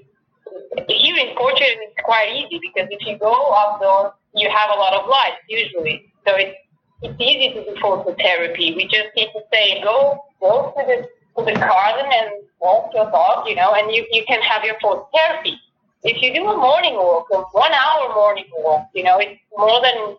Here 0.88 1.16
in 1.16 1.36
Portugal, 1.36 1.76
it's 1.86 2.00
quite 2.04 2.32
easy 2.32 2.60
because 2.62 2.88
if 2.90 3.06
you 3.06 3.18
go 3.18 3.32
outdoors, 3.54 4.12
you 4.34 4.48
have 4.50 4.70
a 4.70 4.78
lot 4.78 4.92
of 4.94 5.08
light 5.08 5.36
usually. 5.48 6.12
So 6.26 6.34
it's 6.36 6.56
it's 7.02 7.20
easy 7.20 7.52
to 7.54 7.64
do 7.64 7.80
phototherapy. 7.80 8.74
We 8.76 8.88
just 8.88 9.08
need 9.16 9.28
to 9.34 9.40
say 9.52 9.82
go 9.82 10.24
go 10.40 10.72
to 10.76 10.86
the 10.86 11.08
to 11.36 11.44
the 11.44 11.58
garden 11.58 12.06
and 12.12 12.30
walk 12.60 12.90
your 12.94 13.10
dog, 13.10 13.46
you 13.48 13.56
know, 13.56 13.74
and 13.74 13.92
you, 13.94 14.06
you 14.10 14.24
can 14.26 14.40
have 14.40 14.64
your 14.64 14.76
phototherapy. 14.76 15.56
If 16.02 16.22
you 16.22 16.32
do 16.34 16.48
a 16.48 16.56
morning 16.56 16.94
walk, 16.94 17.26
a 17.32 17.38
one 17.52 17.72
hour 17.72 18.14
morning 18.14 18.46
walk, 18.58 18.88
you 18.94 19.02
know, 19.02 19.18
it's 19.18 19.40
more 19.56 19.80
than 19.82 20.16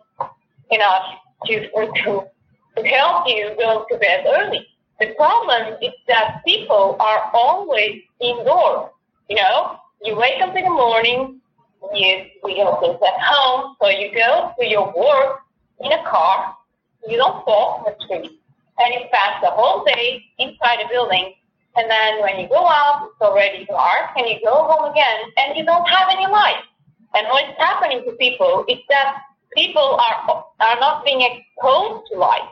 enough 0.70 1.06
to 1.46 1.68
to, 1.70 2.24
to 2.76 2.82
help 2.84 3.26
you 3.26 3.54
go 3.58 3.86
to 3.90 3.98
bed 3.98 4.26
early. 4.26 4.66
The 5.00 5.14
problem 5.16 5.74
is 5.82 5.92
that 6.08 6.42
people 6.46 6.96
are 7.00 7.30
always 7.32 8.02
indoors. 8.20 8.90
You 9.28 9.36
know, 9.36 9.78
you 10.06 10.16
wake 10.16 10.40
up 10.40 10.54
in 10.56 10.64
the 10.64 10.70
morning, 10.70 11.40
you 11.94 12.24
we 12.44 12.58
have 12.58 12.78
things 12.80 12.98
at 13.02 13.20
home, 13.20 13.76
so 13.82 13.88
you 13.88 14.14
go 14.14 14.52
to 14.58 14.66
your 14.66 14.86
work 14.96 15.40
in 15.80 15.92
a 15.92 16.02
car, 16.04 16.54
you 17.08 17.16
don't 17.16 17.46
walk 17.46 17.84
the 17.84 18.04
street, 18.04 18.40
and 18.78 18.94
you 18.94 19.00
pass 19.12 19.42
the 19.42 19.50
whole 19.50 19.84
day 19.84 20.22
inside 20.38 20.78
a 20.84 20.88
building, 20.88 21.34
and 21.76 21.90
then 21.90 22.22
when 22.22 22.38
you 22.38 22.48
go 22.48 22.66
out, 22.66 23.10
it's 23.10 23.20
already 23.20 23.66
dark, 23.66 24.10
and 24.16 24.26
you 24.28 24.38
go 24.44 24.64
home 24.64 24.90
again, 24.90 25.20
and 25.36 25.56
you 25.56 25.64
don't 25.64 25.88
have 25.88 26.08
any 26.10 26.26
light. 26.26 26.62
And 27.14 27.26
what's 27.28 27.58
happening 27.58 28.04
to 28.04 28.12
people 28.12 28.64
is 28.68 28.78
that 28.88 29.22
people 29.56 29.98
are 29.98 30.44
are 30.60 30.80
not 30.80 31.04
being 31.04 31.22
exposed 31.22 32.06
to 32.12 32.18
light. 32.18 32.48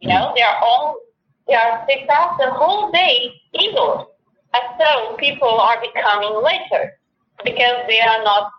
You 0.00 0.08
know, 0.10 0.32
they 0.36 0.42
are 0.42 0.58
all 0.62 1.00
they 1.46 1.54
are 1.54 1.84
they 1.88 2.04
pass 2.08 2.36
the 2.38 2.50
whole 2.50 2.90
day 2.92 3.32
indoors, 3.52 4.06
and 4.54 4.62
so 4.78 5.16
people 5.16 5.48
are 5.48 5.80
becoming 5.80 6.42
later 6.42 6.98
because 7.44 7.84
they 7.86 8.00
are 8.00 8.22
not 8.24 8.50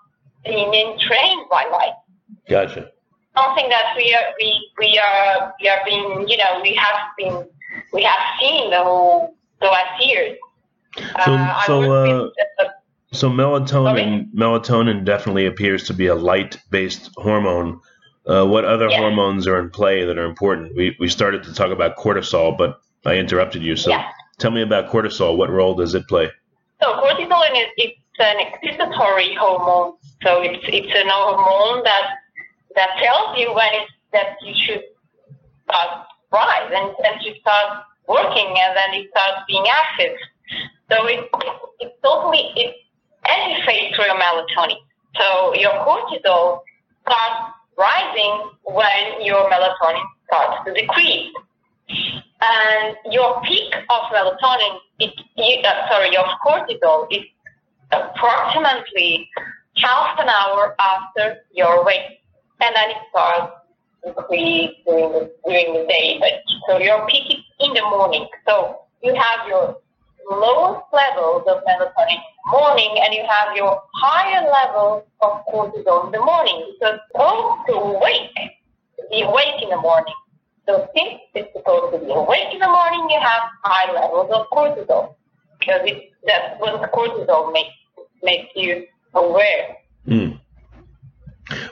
being 0.46 0.98
trained 1.00 1.50
by 1.50 1.66
light. 1.72 1.94
Gotcha. 2.48 2.92
Something 3.36 3.70
that 3.70 3.94
we 3.96 4.14
are 4.14 4.34
we 4.40 4.72
we 4.80 5.00
are 5.00 5.54
we 5.62 5.70
are 5.70 5.82
being 5.86 6.28
you 6.28 6.38
know 6.38 6.62
we 6.62 6.76
have 6.76 6.96
been 7.18 7.48
we 7.94 8.04
have 8.04 8.20
seen 8.40 8.72
the 8.72 8.84
whole 8.84 9.36
the 9.62 9.68
last 9.68 10.04
years. 10.04 10.38
So 11.26 11.34
uh, 11.34 11.62
so 11.66 11.92
uh, 11.94 12.30
so 13.12 13.30
melatonin 13.30 14.32
melatonin 14.34 15.06
definitely 15.06 15.46
appears 15.46 15.84
to 15.86 15.94
be 15.94 16.08
a 16.08 16.16
light 16.16 16.58
based 16.70 17.10
hormone. 17.18 17.80
Uh, 18.28 18.46
what 18.46 18.66
other 18.66 18.90
yeah. 18.90 19.00
hormones 19.00 19.48
are 19.48 19.58
in 19.60 19.70
play 19.70 20.04
that 20.06 20.18
are 20.18 20.26
important? 20.26 20.76
We 20.76 20.96
we 21.00 21.08
started 21.08 21.44
to 21.44 21.54
talk 21.54 21.72
about 21.72 21.98
cortisol, 21.98 22.58
but 22.58 22.82
I 23.06 23.16
interrupted 23.16 23.62
you. 23.62 23.76
So 23.76 23.92
yeah. 23.92 24.12
Tell 24.40 24.52
me 24.52 24.62
about 24.62 24.90
cortisol. 24.90 25.38
What 25.38 25.50
role 25.50 25.76
does 25.76 25.94
it 25.94 26.08
play? 26.08 26.30
So 26.82 26.88
cortisol 26.94 27.44
is 27.52 27.68
it's 27.78 27.98
an 28.20 28.38
excitatory 28.38 29.38
hormone 29.38 30.00
so 30.24 30.42
it's 30.42 30.64
it's 30.68 30.92
an 30.96 31.08
hormone 31.08 31.84
that 31.84 32.20
that 32.76 32.90
tells 33.00 33.38
you 33.40 33.54
when 33.54 33.70
it's 33.72 33.92
that 34.12 34.36
you 34.44 34.54
should 34.54 34.84
start 35.64 36.08
rise 36.32 36.72
and, 36.74 36.92
and 37.06 37.22
you 37.24 37.36
start 37.40 37.84
working 38.08 38.48
and 38.48 38.76
then 38.76 39.00
it 39.00 39.10
starts 39.12 39.42
being 39.48 39.66
active. 39.72 40.18
So 40.92 41.08
it, 41.08 41.30
it 41.80 42.00
totally 42.04 42.52
it 42.56 42.76
anti-phase 43.30 43.96
through 43.96 44.12
melatonin. 44.12 44.82
So 45.16 45.54
your 45.56 45.72
cortisol 45.88 46.62
starts 47.08 47.54
rising 47.78 48.52
when 48.64 49.24
your 49.24 49.50
melatonin 49.50 50.04
starts 50.28 50.66
to 50.66 50.74
decrease. 50.74 51.32
And 52.42 52.96
your 53.12 53.42
peak 53.42 53.74
of 53.76 54.02
melatonin, 54.14 54.80
it, 55.00 55.66
uh, 55.66 55.90
sorry, 55.90 56.12
your 56.12 56.26
cortisol 56.46 57.08
is 57.12 57.26
approximately 57.92 59.30
half 59.76 60.20
an 60.20 60.30
hour 60.30 60.76
after 60.80 61.40
your 61.52 61.84
wake. 61.86 62.22
And 62.62 62.76
then 62.76 62.92
it 62.92 62.98
starts 63.10 63.54
to 64.04 64.14
decrease 64.14 64.76
during 64.86 65.12
the, 65.12 65.32
during 65.46 65.74
the 65.74 65.86
day. 65.88 66.18
But, 66.20 66.42
so 66.68 66.80
your 66.80 67.06
peak 67.08 67.24
is 67.30 67.44
in 67.60 67.74
the 67.74 67.82
morning. 67.82 68.28
So 68.48 68.80
you 69.04 69.14
have 69.16 69.48
your 69.48 69.78
lowest 70.30 70.86
levels 70.94 71.44
of 71.48 71.64
melatonin 71.64 72.14
in 72.14 72.22
the 72.46 72.52
morning 72.52 73.02
and 73.04 73.14
you 73.14 73.24
have 73.28 73.56
your 73.56 73.82
higher 73.96 74.48
levels 74.50 75.04
of 75.22 75.46
cortisol 75.52 76.06
in 76.06 76.12
the 76.12 76.20
morning. 76.20 76.74
So 76.82 76.98
supposed 77.12 77.68
to 77.68 77.74
awake, 77.74 78.32
be 79.12 79.22
awake 79.22 79.62
in 79.62 79.70
the 79.70 79.78
morning. 79.78 80.14
So 80.68 80.88
since 80.96 81.22
it's 81.34 81.52
supposed 81.54 81.94
to 81.94 82.00
be 82.00 82.12
awake 82.12 82.54
in 82.54 82.60
the 82.60 82.68
morning, 82.68 83.08
you 83.10 83.20
have 83.20 83.42
high 83.64 83.92
levels 83.92 84.30
of 84.32 84.48
cortisol 84.52 85.16
because 85.60 85.82
it, 85.86 86.12
that's 86.26 86.60
what 86.60 86.92
cortisol 86.92 87.52
makes 87.52 87.70
makes 88.22 88.50
you 88.56 88.86
aware. 89.14 89.78
Mm. 90.08 90.40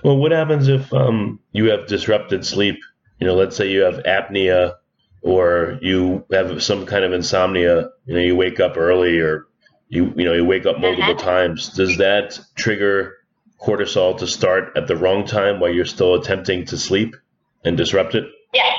Well, 0.04 0.18
what 0.18 0.32
happens 0.32 0.68
if 0.68 0.92
um, 0.94 1.40
you 1.52 1.70
have 1.72 1.88
disrupted 1.88 2.46
sleep? 2.46 2.80
You 3.20 3.28
know, 3.28 3.36
let's 3.36 3.56
say 3.56 3.70
you 3.70 3.82
have 3.82 4.04
apnea 4.04 4.76
or 5.22 5.78
you 5.82 6.26
have 6.32 6.64
some 6.64 6.86
kind 6.86 7.04
of 7.04 7.14
insomnia, 7.14 7.90
you 8.06 8.14
know, 8.14 8.20
you 8.20 8.36
wake 8.36 8.60
up 8.60 8.78
early 8.78 9.20
or 9.20 9.48
you 9.90 10.14
you 10.16 10.26
know 10.26 10.34
you 10.34 10.46
wake 10.46 10.66
up 10.66 10.80
multiple 10.80 11.16
uh-huh. 11.16 11.24
times. 11.24 11.70
Does 11.70 11.98
that 11.98 12.40
trigger 12.56 13.16
cortisol 13.60 14.18
to 14.20 14.28
start 14.28 14.78
at 14.78 14.88
the 14.88 14.96
wrong 14.96 15.26
time 15.26 15.60
while 15.60 15.74
you're 15.74 15.86
still 15.86 16.16
attempting 16.16 16.66
to 16.66 16.78
sleep 16.78 17.16
and 17.64 17.78
disrupt 17.78 18.16
it? 18.16 18.26
Yes, 18.58 18.76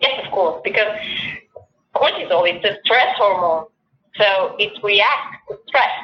yes, 0.00 0.24
of 0.24 0.32
course, 0.32 0.60
because 0.64 0.96
cortisol 1.94 2.44
is 2.48 2.64
a 2.64 2.76
stress 2.84 3.16
hormone, 3.18 3.66
so 4.16 4.56
it 4.58 4.72
reacts 4.82 5.36
to 5.48 5.58
stress, 5.68 5.96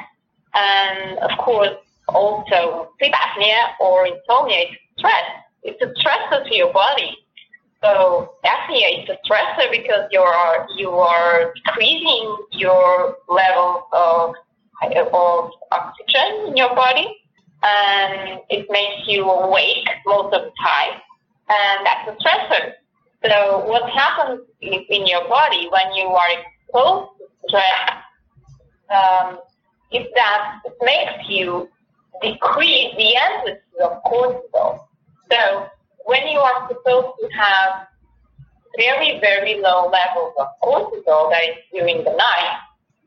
and 0.55 1.19
of 1.21 1.31
course, 1.39 1.77
also 2.09 2.91
sleep 2.99 3.15
apnea 3.15 3.61
or 3.81 4.07
insomnia 4.07 4.59
is 4.69 4.77
stress. 4.99 5.27
It's 5.63 5.81
a 5.83 5.91
stressor 6.01 6.45
to 6.49 6.55
your 6.55 6.73
body. 6.73 7.17
So 7.83 8.33
apnea 8.45 9.03
is 9.03 9.09
a 9.09 9.19
stressor 9.27 9.71
because 9.71 10.05
you 10.11 10.21
are 10.21 10.67
you 10.77 10.91
are 10.91 11.53
decreasing 11.65 12.37
your 12.53 13.17
level 13.29 13.87
of 13.93 14.35
of 14.83 15.51
oxygen 15.73 16.49
in 16.49 16.57
your 16.57 16.75
body, 16.75 17.09
and 17.63 18.41
it 18.51 18.67
makes 18.71 19.09
you 19.09 19.25
awake 19.31 19.89
most 20.07 20.35
of 20.35 20.43
the 20.43 20.53
time, 20.63 21.01
and 21.49 21.87
that's 21.87 22.09
a 22.11 22.15
stressor. 22.23 22.73
So 23.29 23.67
what 23.67 23.91
happens 23.91 24.41
in 24.61 25.07
your 25.07 25.29
body 25.29 25.69
when 25.71 25.95
you 25.95 26.07
are 26.07 26.29
exposed 26.31 27.11
to 27.19 27.27
stress 27.49 27.91
um, 28.91 29.39
is 29.93 30.07
that 30.15 30.61
it 30.65 30.75
makes 30.83 31.29
you 31.29 31.69
decrease 32.23 32.95
the 32.97 33.17
amplitude 33.17 33.81
of 33.83 34.03
cortisol. 34.05 34.87
So 35.31 35.67
when 36.05 36.29
you 36.29 36.39
are 36.39 36.69
supposed 36.69 37.19
to 37.21 37.29
have 37.37 37.89
very, 38.79 39.19
very 39.21 39.61
low 39.61 39.91
levels 39.91 40.35
of 40.39 40.47
cortisol 40.63 41.31
that 41.31 41.43
is 41.43 41.57
during 41.73 42.05
the 42.05 42.13
night, 42.13 42.59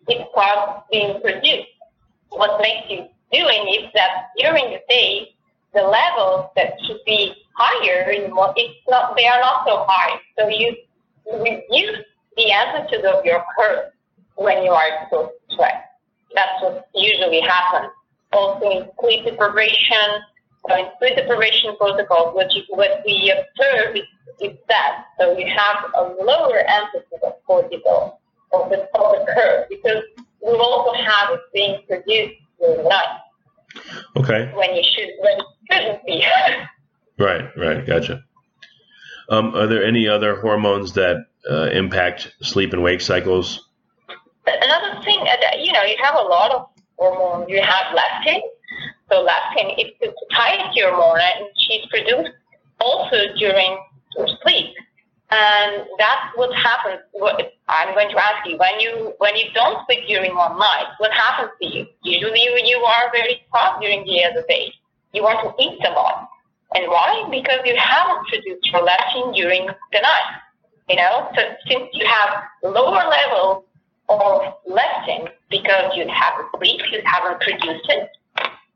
it 0.09 0.27
starts 0.31 0.83
being 0.91 1.21
produced. 1.21 1.69
What 2.29 2.59
makes 2.61 2.89
you 2.89 3.07
doing 3.31 3.67
is 3.79 3.89
that 3.93 4.29
during 4.37 4.65
the 4.71 4.81
day, 4.89 5.29
the 5.73 5.81
levels 5.81 6.49
that 6.55 6.73
should 6.85 6.99
be 7.05 7.35
higher, 7.59 8.09
it's 8.09 8.31
not, 8.87 9.15
they 9.15 9.27
are 9.27 9.39
not 9.39 9.63
so 9.67 9.85
high. 9.87 10.19
So 10.37 10.47
you 10.47 10.75
reduce 11.31 12.05
the 12.37 12.51
amplitude 12.51 13.05
of 13.05 13.23
your 13.25 13.43
curve 13.57 13.91
when 14.35 14.63
you 14.63 14.71
are 14.71 14.87
exposed 15.01 15.31
to 15.49 15.53
stress. 15.53 15.83
That's 16.33 16.61
what 16.61 16.87
usually 16.95 17.41
happens. 17.41 17.91
Also 18.31 18.69
in 18.69 18.89
sleep 19.01 19.25
deprivation, 19.25 20.23
so 20.67 20.75
in 20.75 20.85
sleep 20.99 21.15
deprivation 21.17 21.75
protocols, 21.77 22.35
what, 22.35 22.53
you, 22.53 22.63
what 22.69 23.01
we 23.05 23.31
observe 23.31 23.95
is, 23.95 24.03
is 24.41 24.57
that. 24.69 25.05
So 25.19 25.37
you 25.37 25.47
have 25.47 25.91
a 25.97 26.03
lower 26.23 26.63
amplitude 26.67 27.19
of 27.23 27.33
cortisol 27.47 28.17
of 28.53 28.69
the, 28.69 28.87
of 28.95 29.11
the 29.13 29.25
curve 29.33 29.65
because 29.69 30.03
we 30.41 30.53
also 30.53 30.93
have 30.93 31.31
it 31.33 31.41
being 31.53 31.81
produced 31.87 32.35
during 32.59 32.83
the 32.83 32.89
night. 32.89 33.19
Okay. 34.17 34.51
When 34.55 34.75
you 34.75 34.83
should, 34.83 35.09
when 35.19 35.37
it 35.37 35.45
shouldn't 35.71 36.05
be. 36.05 36.23
right, 37.19 37.45
right, 37.57 37.85
gotcha. 37.85 38.23
Um, 39.29 39.55
are 39.55 39.67
there 39.67 39.83
any 39.83 40.07
other 40.07 40.39
hormones 40.41 40.93
that 40.93 41.17
uh, 41.49 41.69
impact 41.71 42.33
sleep 42.41 42.73
and 42.73 42.81
wake 42.81 43.01
cycles? 43.01 43.67
Another 44.47 45.01
thing, 45.03 45.19
uh, 45.19 45.57
you 45.57 45.71
know, 45.71 45.83
you 45.83 45.95
have 46.01 46.15
a 46.15 46.21
lot 46.21 46.51
of 46.51 46.69
hormones. 46.97 47.49
You 47.49 47.61
have 47.61 47.95
leptin, 47.95 48.41
so 49.09 49.25
leptin 49.25 49.73
is 49.77 49.91
the 50.01 50.13
satiety 50.31 50.81
hormone, 50.81 51.19
and 51.19 51.45
she's 51.55 51.85
produced 51.87 52.31
also 52.79 53.17
during 53.37 53.77
sleep. 54.43 54.73
And 55.31 55.85
that's 55.99 56.35
what 56.35 56.53
happens. 56.55 57.01
What, 57.11 57.53
I'm 57.67 57.93
going 57.93 58.09
to 58.09 58.17
ask 58.17 58.49
you 58.49 58.57
when 58.57 58.79
you 58.79 59.13
when 59.19 59.35
you 59.35 59.45
don't 59.53 59.85
sleep 59.85 60.07
during 60.07 60.35
one 60.35 60.57
night, 60.57 60.87
what 60.97 61.11
happens 61.11 61.51
to 61.61 61.67
you? 61.67 61.85
Usually, 62.03 62.41
you 62.65 62.77
are 62.77 63.11
very 63.11 63.45
tough 63.53 63.79
during 63.79 64.03
the 64.05 64.23
other 64.25 64.43
day. 64.49 64.73
You 65.13 65.21
want 65.21 65.39
to 65.45 65.63
eat 65.63 65.79
a 65.85 65.91
lot, 65.91 66.29
and 66.75 66.87
why? 66.87 67.27
Because 67.31 67.59
you 67.65 67.75
haven't 67.77 68.27
produced 68.27 68.71
your 68.71 68.85
leptin 68.85 69.33
during 69.35 69.65
the 69.65 70.01
night. 70.01 70.29
You 70.87 70.95
know, 70.97 71.29
so 71.35 71.41
since 71.67 71.89
you 71.93 72.05
have 72.05 72.43
lower 72.63 73.07
levels 73.09 73.63
of 74.09 74.41
leptin 74.69 75.29
because 75.49 75.95
you 75.95 76.07
haven't 76.07 76.47
sleep, 76.57 76.81
you 76.91 77.01
haven't 77.05 77.39
produced 77.41 77.85
it, 77.89 78.09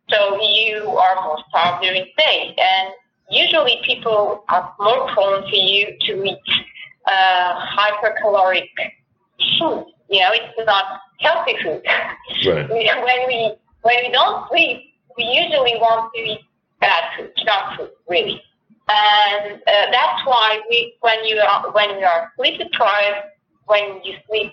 so 0.10 0.39
you 0.41 0.89
are 0.89 1.23
more 1.23 1.38
starved 1.49 1.84
during 1.84 2.03
the 2.03 2.23
day. 2.23 2.56
And 2.58 2.93
usually 3.29 3.79
people 3.84 4.43
are 4.49 4.73
more 4.79 5.08
prone 5.13 5.49
to 5.49 5.58
you 5.58 5.88
to 6.01 6.23
eat 6.23 6.38
uh, 7.06 7.65
hypercaloric 7.77 8.69
food. 9.60 9.86
You 10.10 10.19
know, 10.19 10.32
it's 10.34 10.65
not 10.65 10.99
healthy 11.19 11.56
food. 11.63 11.82
Right. 12.45 12.69
when 12.69 13.27
we 13.27 13.56
when 13.82 13.95
we 14.03 14.12
don't 14.12 14.47
sleep, 14.49 14.93
we 15.17 15.23
usually 15.23 15.75
want 15.79 16.12
to 16.13 16.21
eat 16.21 16.39
bad 16.84 17.04
food, 17.15 17.32
junk 17.46 17.65
food, 17.78 17.91
really. 18.10 18.41
And 18.89 19.62
uh, 19.65 19.86
that's 19.91 20.22
why 20.26 20.60
we, 20.69 20.96
when 21.00 21.24
you 21.26 21.38
are 21.38 21.72
when 21.72 21.89
you 22.00 22.06
are 22.06 22.32
sleep 22.36 22.60
deprived, 22.60 23.28
when 23.65 24.02
you 24.04 24.13
sleep 24.28 24.52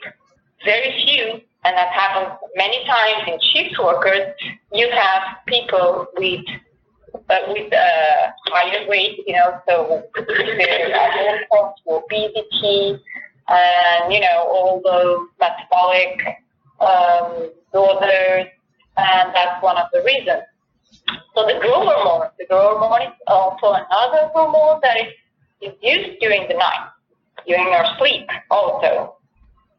very 0.65 0.91
few, 1.05 1.41
and 1.65 1.77
that 1.77 1.91
happens 1.93 2.39
many 2.55 2.85
times 2.87 3.23
in 3.27 3.39
shift 3.51 3.77
workers, 3.83 4.33
you 4.73 4.89
have 4.93 5.23
people 5.47 6.07
with 6.17 6.45
uh, 7.29 7.37
with 7.49 7.73
uh, 7.73 8.31
higher 8.47 8.87
weight, 8.89 9.19
you 9.27 9.35
know, 9.35 9.61
so 9.69 10.05
their 10.15 11.43
uh, 11.53 11.71
obesity 11.89 13.03
and 13.49 14.13
you 14.13 14.21
know 14.21 14.47
all 14.49 14.81
those 14.85 15.27
metabolic 15.41 16.23
um, 16.81 17.51
disorders, 17.73 18.47
and 18.97 19.35
that's 19.35 19.61
one 19.63 19.77
of 19.77 19.89
the 19.93 20.03
reasons. 20.05 20.43
So 21.35 21.47
the 21.47 21.59
growth 21.61 21.87
hormone, 21.87 22.29
the 22.39 22.47
growth 22.47 22.79
hormone 22.79 23.03
is 23.03 23.15
also 23.27 23.73
another 23.73 24.31
hormone 24.33 24.81
that 24.83 24.97
is 24.97 25.13
induced 25.61 26.21
during 26.21 26.49
the 26.49 26.55
night, 26.55 26.91
during 27.47 27.69
our 27.69 27.97
sleep 27.99 28.29
also. 28.51 29.17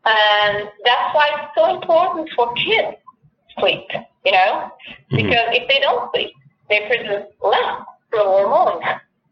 And 0.06 0.70
that's 0.84 1.16
why 1.16 1.30
it's 1.36 1.52
so 1.56 1.76
important 1.76 2.30
for 2.36 2.54
kids 2.56 2.98
sleep, 3.60 3.86
you 4.26 4.32
know, 4.32 4.72
mm-hmm. 5.12 5.16
because 5.18 5.48
if 5.52 5.68
they 5.68 5.80
don't 5.80 6.12
sleep, 6.12 6.32
they 6.70 6.88
produce 6.88 7.28
less 7.44 7.84
growth 8.10 8.50
hormone. 8.50 8.82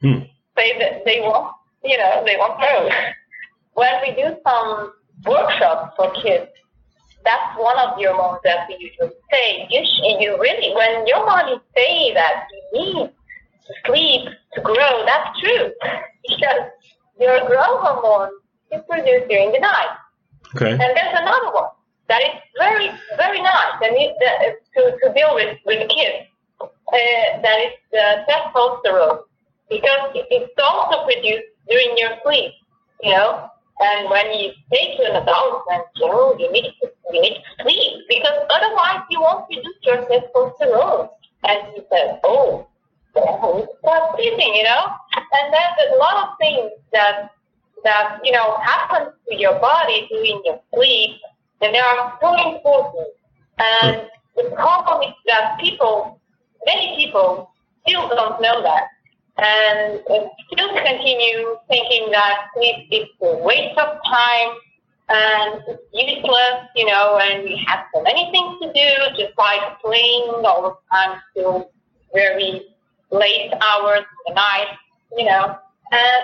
Mm. 0.03 0.29
They, 0.55 1.01
they 1.05 1.21
won't, 1.21 1.53
you 1.83 1.97
know, 1.97 2.23
they 2.25 2.35
won't 2.37 2.59
grow. 2.59 2.89
when 3.73 3.93
we 4.01 4.21
do 4.21 4.35
some 4.45 4.93
workshops 5.25 5.93
for 5.95 6.11
kids, 6.21 6.51
that's 7.23 7.57
one 7.57 7.77
of 7.79 7.97
the 7.97 8.05
hormones 8.05 8.41
that 8.43 8.67
we 8.67 8.77
usually 8.79 9.15
say. 9.31 9.67
You, 9.69 9.81
you 10.19 10.39
really, 10.39 10.75
when 10.75 11.05
your 11.07 11.25
body 11.25 11.59
say 11.75 12.13
that 12.13 12.45
you 12.51 12.61
need 12.73 13.11
to 13.67 13.73
sleep 13.85 14.29
to 14.53 14.61
grow, 14.61 15.05
that's 15.05 15.39
true. 15.39 15.71
Because 16.27 16.71
your 17.19 17.39
growth 17.47 17.81
hormone 17.81 18.31
is 18.71 18.81
produced 18.89 19.27
during 19.29 19.51
the 19.51 19.59
night. 19.59 19.93
Okay. 20.55 20.71
And 20.71 20.79
there's 20.79 21.15
another 21.15 21.51
one 21.53 21.69
that 22.07 22.21
is 22.21 22.41
very, 22.57 22.89
very 23.17 23.41
nice 23.41 23.77
and 23.83 23.95
it, 23.95 24.15
uh, 24.17 24.79
to, 24.79 24.97
to 24.97 25.13
deal 25.13 25.35
with 25.35 25.57
with 25.65 25.87
kids. 25.89 26.25
Uh, 26.61 27.41
that 27.41 27.57
is 27.65 27.73
the 27.91 28.25
testosterone 28.27 29.19
because 29.69 30.11
it's 30.15 30.51
also 30.57 31.05
produced 31.05 31.45
during 31.69 31.95
your 31.97 32.11
sleep, 32.23 32.51
you 33.03 33.11
know. 33.11 33.49
And 33.79 34.09
when 34.09 34.33
you 34.33 34.51
say 34.71 34.97
to 34.97 35.03
an 35.09 35.23
adult, 35.23 35.63
and 35.71 35.83
you 35.95 36.07
know, 36.07 36.35
you 36.37 36.51
need 36.51 36.73
to 36.81 36.91
you 37.11 37.21
need 37.21 37.35
to 37.35 37.63
sleep 37.63 38.03
because 38.07 38.37
otherwise 38.49 39.03
you 39.09 39.21
won't 39.21 39.47
produce 39.47 39.79
your 39.83 40.05
testosterone. 40.05 41.09
And 41.43 41.67
he 41.73 41.81
said, 41.89 42.19
oh, 42.23 42.67
then 43.15 43.67
start 43.79 44.15
sleeping, 44.15 44.53
you 44.55 44.63
know? 44.63 44.85
And 45.15 45.53
there's 45.53 45.93
a 45.93 45.97
lot 45.97 46.27
of 46.27 46.35
things 46.39 46.71
that, 46.93 47.31
that, 47.83 48.19
you 48.23 48.31
know, 48.31 48.57
happen 48.57 49.13
to 49.29 49.35
your 49.35 49.59
body 49.59 50.07
during 50.11 50.41
your 50.43 50.59
sleep, 50.73 51.17
and 51.61 51.73
they 51.73 51.79
are 51.79 52.17
so 52.21 52.55
important. 52.55 53.07
And 53.57 53.95
hmm. 53.95 54.05
the 54.35 54.55
problem 54.55 55.03
is 55.03 55.15
that 55.27 55.59
people, 55.59 56.19
many 56.65 56.95
people, 56.97 57.51
still 57.87 58.09
don't 58.09 58.41
know 58.41 58.61
that. 58.61 58.87
And 59.41 60.01
still 60.51 60.69
continue 60.69 61.55
thinking 61.69 62.11
that 62.11 62.47
sleep 62.53 62.87
is 62.91 63.07
a 63.21 63.37
waste 63.37 63.77
of 63.77 63.97
time 64.05 64.49
and 65.07 65.61
it's 65.67 65.83
useless, 65.93 66.67
you 66.75 66.85
know, 66.85 67.19
and 67.21 67.43
we 67.43 67.63
have 67.65 67.85
so 67.93 68.01
many 68.01 68.29
things 68.31 68.59
to 68.61 68.67
do, 68.73 69.23
just 69.23 69.37
like 69.37 69.79
playing 69.81 70.43
all 70.43 70.61
the 70.63 70.75
time 70.91 71.19
till 71.35 71.71
very 72.13 72.65
late 73.11 73.51
hours 73.61 73.99
of 73.99 74.05
the 74.27 74.33
night, 74.33 74.67
you 75.17 75.25
know. 75.25 75.57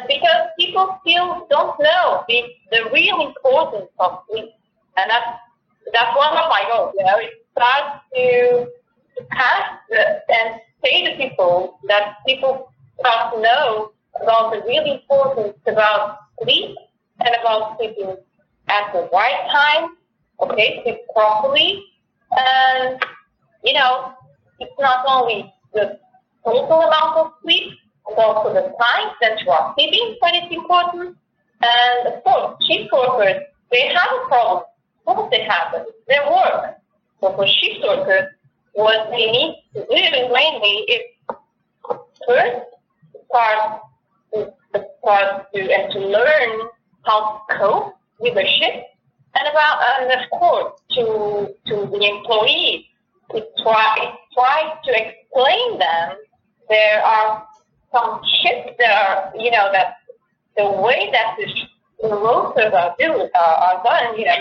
Because 0.07 0.47
people 0.59 0.99
still 1.01 1.47
don't 1.49 1.79
know 1.79 2.23
the, 2.27 2.43
the 2.71 2.89
real 2.93 3.25
importance 3.25 3.89
of 3.99 4.19
sleep. 4.29 4.49
And 4.97 5.09
that's, 5.09 5.39
that's 5.93 6.15
one 6.17 6.33
of 6.33 6.49
my 6.49 6.63
goals, 6.69 6.93
you 6.97 7.05
know, 7.05 7.17
it 7.17 7.31
starts 7.57 8.03
to, 8.13 8.67
to 9.17 9.23
pass 9.31 9.79
the, 9.89 10.21
and 10.29 10.59
say 10.83 11.05
to 11.05 11.17
people 11.17 11.79
that 11.87 12.17
people 12.27 12.71
to 13.03 13.41
know 13.41 13.91
about 14.21 14.51
the 14.53 14.61
real 14.67 14.85
importance 14.85 15.57
about 15.67 16.19
sleep 16.41 16.75
and 17.19 17.35
about 17.41 17.77
sleeping 17.77 18.15
at 18.67 18.93
the 18.93 19.09
right 19.13 19.47
time, 19.51 19.97
okay, 20.39 20.81
sleep 20.83 20.99
properly, 21.13 21.83
and 22.31 23.03
you 23.63 23.73
know, 23.73 24.13
it's 24.59 24.73
not 24.79 25.05
only 25.07 25.51
the 25.73 25.99
total 26.43 26.81
amount 26.81 27.17
of 27.17 27.31
sleep, 27.41 27.73
but 28.05 28.19
also 28.19 28.53
the 28.53 28.61
time 28.61 29.11
that 29.21 29.39
you 29.41 29.51
are 29.51 29.73
sleeping 29.77 30.17
that 30.21 30.35
is 30.35 30.51
important. 30.51 31.17
And 31.61 32.13
of 32.13 32.23
course, 32.23 32.63
shift 32.67 32.91
workers, 32.91 33.41
they 33.71 33.87
have 33.87 34.09
a 34.11 34.27
problem. 34.27 34.63
What 35.03 35.31
they 35.31 35.43
have? 35.43 35.73
Their 36.07 36.29
work. 36.29 36.75
So 37.21 37.35
for 37.35 37.47
shift 37.47 37.83
workers, 37.83 38.29
what 38.73 39.09
they 39.11 39.31
need 39.31 39.63
to 39.73 39.81
do 39.81 40.33
mainly 40.33 40.85
is 40.89 41.01
first 42.27 42.74
start 43.35 43.81
to 44.33 44.53
start 45.01 45.51
to 45.53 45.59
and 45.59 45.91
to 45.91 45.99
learn 45.99 46.51
how 47.05 47.41
to 47.49 47.57
cope 47.57 47.93
leadership, 48.19 48.73
and 49.35 49.47
about 49.51 49.77
and 50.01 50.11
of 50.11 50.29
course 50.39 50.81
to 50.91 51.53
to 51.67 51.75
the 51.91 52.01
employees 52.05 52.85
to 53.31 53.43
try 53.63 54.15
try 54.33 54.73
to 54.85 54.91
explain 54.91 55.79
them 55.79 56.17
there 56.69 57.03
are 57.03 57.45
some 57.91 58.21
shifts 58.41 58.73
that 58.79 58.91
are 58.91 59.33
you 59.37 59.51
know 59.51 59.69
that 59.71 59.95
the 60.57 60.69
way 60.81 61.09
that 61.11 61.35
the, 61.37 61.45
the 62.07 62.15
rosters 62.15 62.73
are 62.73 62.95
do 62.99 63.11
uh, 63.35 63.55
are 63.67 63.83
done 63.83 64.17
you 64.17 64.25
know 64.25 64.37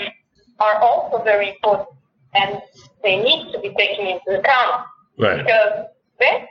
are 0.61 0.77
also 0.81 1.23
very 1.25 1.51
important 1.51 1.89
and 2.35 2.61
they 3.03 3.17
need 3.17 3.53
to 3.53 3.59
be 3.61 3.71
taken 3.75 4.07
into 4.07 4.39
account 4.41 4.87
Right. 5.17 5.39
because 5.39 5.87
best 6.19 6.49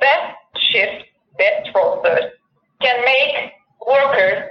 best 0.00 0.36
shift 0.70 1.04
best 1.38 1.70
rosters 1.74 2.32
can 2.80 3.04
make 3.04 3.52
workers 3.86 4.48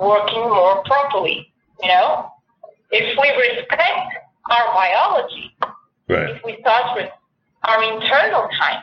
working 0.00 0.42
more 0.42 0.82
properly 0.84 1.52
you 1.82 1.88
know, 1.88 2.30
if 2.90 3.18
we 3.20 3.28
respect 3.30 4.16
our 4.50 4.74
biology, 4.74 5.56
Right. 6.08 6.30
if 6.30 6.42
we 6.44 6.56
start 6.60 6.96
with 6.96 7.10
our 7.64 7.82
internal 7.82 8.48
time, 8.58 8.82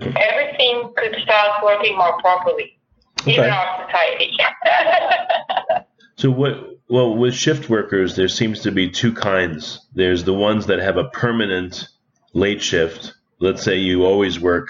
mm-hmm. 0.00 0.16
everything 0.16 0.92
could 0.96 1.14
start 1.22 1.62
working 1.62 1.96
more 1.96 2.18
properly, 2.20 2.78
even 3.26 3.44
Okay. 3.44 3.50
our 3.50 3.86
society. 3.86 4.36
So 6.16 6.30
what? 6.30 6.78
Well, 6.88 7.16
with 7.16 7.34
shift 7.34 7.68
workers, 7.68 8.14
there 8.14 8.28
seems 8.28 8.60
to 8.60 8.70
be 8.70 8.90
two 8.90 9.12
kinds. 9.12 9.80
There's 9.94 10.22
the 10.22 10.34
ones 10.34 10.66
that 10.66 10.78
have 10.78 10.96
a 10.96 11.08
permanent 11.08 11.88
late 12.32 12.62
shift. 12.62 13.14
Let's 13.40 13.62
say 13.62 13.78
you 13.78 14.04
always 14.04 14.38
work, 14.38 14.68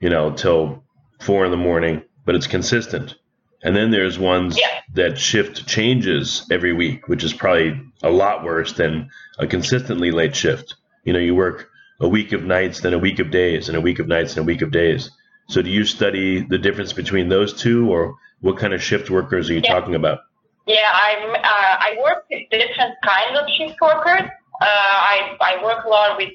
you 0.00 0.10
know, 0.10 0.32
till 0.32 0.84
four 1.20 1.44
in 1.44 1.50
the 1.50 1.56
morning, 1.56 2.02
but 2.24 2.34
it's 2.34 2.46
consistent. 2.46 3.14
And 3.62 3.76
then 3.76 3.90
there's 3.90 4.18
ones 4.18 4.58
Yeah. 4.58 4.80
that 4.94 5.18
shift 5.18 5.66
changes 5.66 6.46
every 6.50 6.72
week, 6.72 7.08
which 7.08 7.22
is 7.24 7.32
probably 7.32 7.78
a 8.02 8.10
lot 8.10 8.42
worse 8.42 8.72
than 8.72 9.10
a 9.38 9.46
consistently 9.46 10.10
late 10.10 10.34
shift. 10.34 10.74
You 11.04 11.12
know, 11.12 11.18
you 11.18 11.34
work 11.34 11.68
a 12.00 12.08
week 12.08 12.32
of 12.32 12.42
nights, 12.44 12.80
then 12.80 12.94
a 12.94 12.98
week 12.98 13.18
of 13.18 13.30
days, 13.30 13.68
and 13.68 13.76
a 13.76 13.80
week 13.80 13.98
of 13.98 14.08
nights, 14.08 14.32
and 14.36 14.40
a 14.40 14.46
week 14.46 14.62
of 14.62 14.70
days. 14.70 15.10
So 15.48 15.60
do 15.60 15.70
you 15.70 15.84
study 15.84 16.40
the 16.40 16.58
difference 16.58 16.92
between 16.94 17.28
those 17.28 17.52
two, 17.52 17.90
or 17.90 18.14
what 18.40 18.56
kind 18.56 18.72
of 18.72 18.82
shift 18.82 19.10
workers 19.10 19.50
are 19.50 19.54
you 19.54 19.60
Yeah. 19.62 19.74
talking 19.74 19.94
about? 19.94 20.20
yeah, 20.66 20.90
I'm, 20.92 21.30
uh, 21.34 21.38
I 21.44 21.96
work 22.02 22.24
with 22.30 22.48
different 22.50 22.94
kinds 23.02 23.36
of 23.38 23.48
shift 23.56 23.76
workers. 23.82 24.22
Uh, 24.60 24.64
I, 24.66 25.36
I 25.40 25.64
work 25.64 25.84
a 25.84 25.88
lot 25.88 26.16
with 26.16 26.30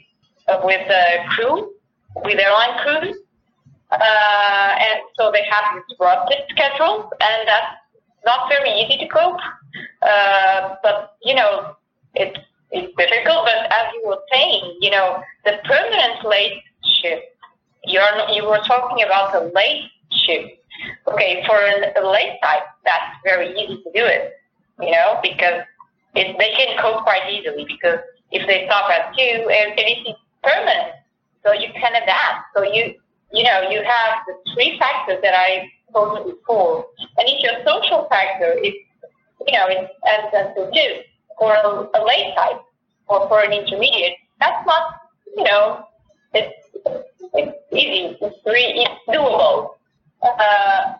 uh, 0.48 0.60
with 0.64 0.88
uh, 0.92 1.24
crew, 1.30 1.72
with 2.24 2.38
airline 2.38 2.78
crews. 2.80 3.16
Uh, 4.00 4.76
and 4.80 5.00
so 5.18 5.32
they 5.32 5.44
have 5.50 5.82
disrupted 5.88 6.40
schedules, 6.50 7.12
and 7.22 7.48
that's 7.48 7.78
not 8.26 8.50
very 8.50 8.72
easy 8.72 8.98
to 8.98 9.08
cope. 9.08 9.40
Uh, 10.02 10.76
but 10.84 11.16
you 11.24 11.36
know, 11.36 11.76
it's 12.14 12.38
it's 12.72 12.94
difficult. 12.98 13.46
But 13.46 13.72
as 13.72 13.88
you 13.94 14.04
were 14.06 14.20
saying, 14.32 14.78
you 14.82 14.92
know, 14.92 15.22
the 15.46 15.60
permanent 15.66 16.26
late 16.26 16.62
shift. 16.84 17.24
You're 17.86 18.04
you 18.34 18.46
were 18.46 18.62
talking 18.66 19.06
about 19.06 19.32
the 19.32 19.52
late 19.54 19.90
shift. 20.12 20.54
Okay, 21.08 21.44
for 21.48 21.56
a 21.56 22.08
late 22.12 22.38
type, 22.44 22.64
that's 22.84 23.16
very 23.24 23.52
easy 23.54 23.78
to 23.84 23.92
do 23.94 24.04
it. 24.06 24.34
You 24.82 24.92
know, 24.92 25.20
because 25.22 25.62
it, 26.16 26.36
they 26.38 26.52
can 26.52 26.78
cope 26.82 27.04
quite 27.04 27.32
easily 27.32 27.66
because 27.66 28.00
if 28.32 28.46
they 28.48 28.66
stop 28.66 28.90
at 28.90 29.14
two, 29.16 29.48
and, 29.50 29.70
and 29.72 29.80
it's 29.80 30.20
permanent, 30.44 30.96
so 31.46 31.54
you 31.54 31.70
can 31.74 31.96
adapt. 31.96 32.46
So 32.56 32.64
you 32.64 32.96
you 33.36 33.44
know, 33.44 33.70
you 33.70 33.84
have 33.84 34.20
the 34.28 34.54
three 34.54 34.80
factors 34.80 35.20
that 35.22 35.34
I 35.36 35.70
told 35.94 36.26
you 36.26 36.36
before. 36.36 36.86
And 37.18 37.28
if 37.28 37.44
your 37.44 37.64
social 37.66 38.08
factor 38.10 38.54
is, 38.54 38.74
you 39.46 39.54
know, 39.54 39.68
it's 39.68 39.92
essential 40.08 40.72
too. 40.74 41.02
For 41.38 41.54
a, 41.54 41.90
a 41.94 42.02
late 42.06 42.34
type 42.36 42.62
or 43.08 43.28
for 43.28 43.42
an 43.42 43.52
intermediate, 43.52 44.14
that's 44.40 44.66
not, 44.66 45.02
you 45.36 45.44
know, 45.44 45.86
it's, 46.34 46.70
it's 47.34 47.58
easy. 47.74 48.18
It's, 48.22 48.38
re, 48.46 48.88
it's 48.88 49.02
doable. 49.10 49.76
Uh, 50.22 50.94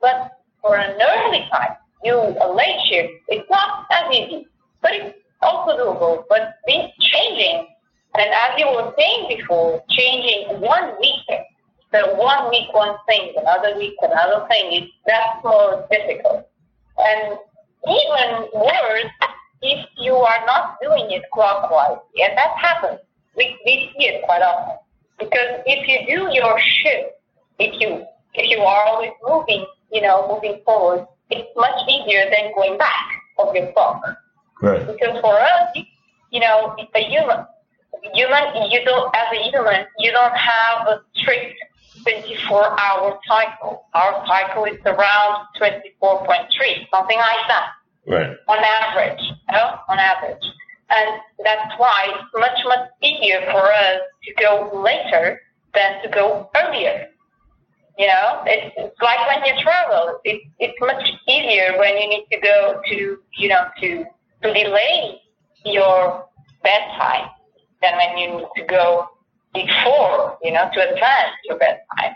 but 0.00 0.40
for 0.60 0.76
an 0.76 1.00
early 1.00 1.46
type, 1.52 1.76
you, 2.02 2.16
a 2.16 2.52
late 2.52 2.80
shift, 2.88 3.12
it's 3.28 3.48
not 3.48 3.86
as 3.92 4.12
easy. 4.12 4.46
But 4.82 4.92
it's 4.94 5.18
also 5.40 5.78
doable. 5.78 6.24
But 6.28 6.56
this 6.66 6.90
changing, 6.98 7.68
and 8.18 8.30
as 8.30 8.58
you 8.58 8.66
were 8.66 8.92
saying 8.98 9.36
before, 9.38 9.82
changing 9.90 10.60
one 10.60 10.98
week 11.00 11.22
so 11.92 12.14
one 12.14 12.50
week 12.50 12.72
one 12.72 12.96
thing, 13.06 13.32
another 13.36 13.76
week 13.76 13.94
another 14.02 14.46
thing. 14.48 14.72
It, 14.72 14.90
that's 15.06 15.44
more 15.44 15.86
difficult. 15.90 16.48
And 16.98 17.38
even 17.88 18.48
worse, 18.54 19.12
if 19.62 19.86
you 19.98 20.14
are 20.14 20.46
not 20.46 20.76
doing 20.82 21.10
it 21.10 21.22
clockwise, 21.32 21.98
and 22.16 22.36
that 22.36 22.56
happens. 22.58 23.00
We, 23.36 23.56
we 23.66 23.92
see 23.96 24.06
it 24.06 24.24
quite 24.24 24.42
often. 24.42 24.78
Because 25.18 25.60
if 25.66 25.86
you 25.88 26.16
do 26.16 26.34
your 26.34 26.58
shift, 26.58 27.12
if 27.58 27.80
you 27.80 28.04
if 28.34 28.50
you 28.50 28.58
are 28.58 28.86
always 28.86 29.12
moving, 29.26 29.64
you 29.90 30.02
know, 30.02 30.28
moving 30.28 30.60
forward, 30.64 31.06
it's 31.30 31.48
much 31.56 31.78
easier 31.88 32.24
than 32.30 32.52
going 32.54 32.76
back 32.78 33.08
of 33.38 33.54
your 33.54 33.72
clock. 33.72 34.02
Right. 34.60 34.86
Because 34.86 35.20
for 35.20 35.38
us, 35.38 35.76
you 36.30 36.40
know, 36.40 36.74
a 36.94 37.00
human, 37.00 37.46
human, 38.12 38.70
you 38.70 38.84
don't, 38.84 39.14
as 39.14 39.26
a 39.32 39.50
human, 39.50 39.86
you 39.98 40.12
don't 40.12 40.36
have 40.36 40.86
a 40.88 41.00
strict 41.14 41.56
24 42.02 42.80
hour 42.80 43.18
cycle. 43.28 43.84
Our 43.94 44.26
cycle 44.26 44.64
is 44.64 44.78
around 44.84 45.46
24.3, 45.60 46.88
something 46.92 47.18
like 47.18 47.48
that, 47.48 47.68
Right. 48.06 48.36
on 48.48 48.58
average, 48.58 49.20
you 49.22 49.52
know, 49.52 49.78
on 49.88 49.98
average. 49.98 50.44
And 50.90 51.20
that's 51.44 51.72
why 51.78 52.12
it's 52.14 52.24
much, 52.34 52.58
much 52.66 52.88
easier 53.02 53.40
for 53.50 53.72
us 53.72 54.00
to 54.24 54.34
go 54.40 54.70
later 54.82 55.40
than 55.74 56.02
to 56.02 56.08
go 56.08 56.48
earlier. 56.56 57.08
You 57.98 58.06
know, 58.08 58.42
it's, 58.46 58.74
it's 58.76 59.00
like 59.00 59.26
when 59.26 59.44
you 59.46 59.62
travel. 59.62 60.20
It's 60.24 60.44
it's 60.58 60.78
much 60.80 61.02
easier 61.26 61.78
when 61.78 61.96
you 61.96 62.08
need 62.10 62.26
to 62.30 62.38
go 62.40 62.80
to 62.90 63.18
you 63.38 63.48
know 63.48 63.64
to 63.80 64.04
to 64.42 64.52
delay 64.52 65.22
your 65.64 66.26
bedtime 66.62 67.30
than 67.80 67.96
when 67.96 68.18
you 68.18 68.36
need 68.36 68.46
to 68.56 68.64
go 68.64 69.08
before. 69.64 70.38
You 70.42 70.52
know, 70.52 70.68
to 70.72 70.80
advance 70.92 71.34
your 71.44 71.58
bedtime. 71.58 72.14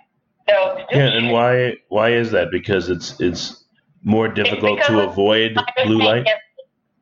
So 0.49 0.79
Yeah, 0.93 1.17
and 1.17 1.31
why 1.31 1.75
why 1.89 2.11
is 2.11 2.31
that? 2.33 2.51
Because 2.51 2.89
it's 2.89 3.21
it's 3.21 3.65
more 4.03 4.29
difficult 4.29 4.83
to 4.85 5.01
avoid 5.09 5.57
blue 5.85 5.99
light. 6.03 6.27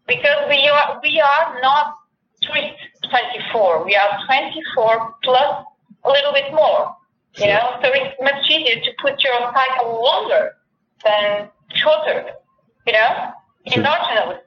Because 0.07 0.49
we 0.49 0.69
are 0.69 1.01
we 1.03 1.21
are 1.21 1.61
not 1.61 1.95
strict 2.43 2.79
24. 3.11 3.85
We 3.85 3.97
are 3.97 4.11
24 4.27 5.15
plus 5.23 5.65
a 6.05 6.09
little 6.11 6.33
bit 6.33 6.53
more. 6.53 6.95
You 7.37 7.47
know, 7.47 7.79
so 7.83 7.91
it's 7.93 8.17
much 8.21 8.51
easier 8.51 8.81
to 8.83 8.91
put 9.01 9.23
your 9.23 9.39
cycle 9.55 10.03
longer 10.03 10.53
than 11.05 11.49
shorter. 11.75 12.31
You 12.87 12.93
know, 12.95 13.33
So- 13.69 13.81
endogenously. 13.81 14.39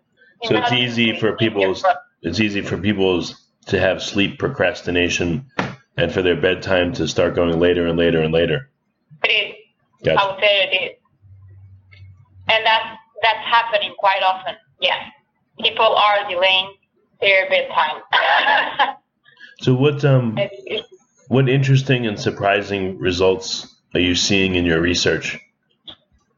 So 0.43 0.58
it's 0.58 0.71
easy 0.71 1.19
for 1.19 1.36
people's 1.38 1.86
it's 2.23 2.39
easy 2.39 2.62
for 2.62 2.77
people's 2.77 3.36
to 3.67 3.80
have 3.80 4.01
sleep 4.01 4.39
procrastination 4.39 5.45
and 6.01 6.11
for 6.11 6.23
their 6.23 6.35
bedtime 6.35 6.91
to 6.93 7.07
start 7.07 7.35
going 7.35 7.59
later 7.59 7.85
and 7.85 7.97
later 7.97 8.21
and 8.21 8.33
later. 8.33 8.69
It 9.23 9.55
is. 10.03 10.17
I 10.17 10.27
would 10.27 10.39
say 10.39 10.63
it 10.63 10.75
is. 10.75 10.97
And 12.49 12.65
that's 12.65 12.97
that's 13.21 13.45
happening 13.45 13.93
quite 13.99 14.23
often. 14.23 14.55
Yes. 14.79 14.99
People 15.59 15.85
are 15.85 16.27
delaying 16.27 16.73
their 17.19 17.47
bedtime. 17.49 18.01
So 19.61 19.75
what 19.75 20.03
um 20.03 20.39
what 21.27 21.47
interesting 21.47 22.07
and 22.07 22.19
surprising 22.19 22.97
results 22.97 23.75
are 23.93 23.99
you 23.99 24.15
seeing 24.15 24.55
in 24.55 24.65
your 24.65 24.81
research? 24.81 25.39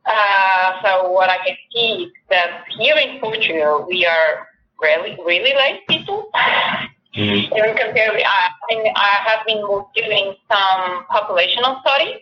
uh, 0.05 0.73
so 0.83 1.09
what 1.09 1.29
I 1.29 1.37
can 1.37 1.55
see 1.71 2.03
is 2.03 2.11
that 2.29 2.65
here 2.77 2.97
in 2.97 3.21
Portugal 3.21 3.85
we 3.87 4.05
are 4.05 4.49
really 4.81 5.17
really 5.25 5.55
late 5.55 5.87
people. 5.87 6.29
Mhm. 7.15 7.45
Even 7.45 7.77
compared 7.77 8.17
I, 8.25 8.49
mean, 8.69 8.91
I 8.95 9.13
have 9.29 9.45
been 9.45 9.61
doing 9.93 10.33
some 10.49 11.05
populational 11.11 11.79
studies 11.81 12.17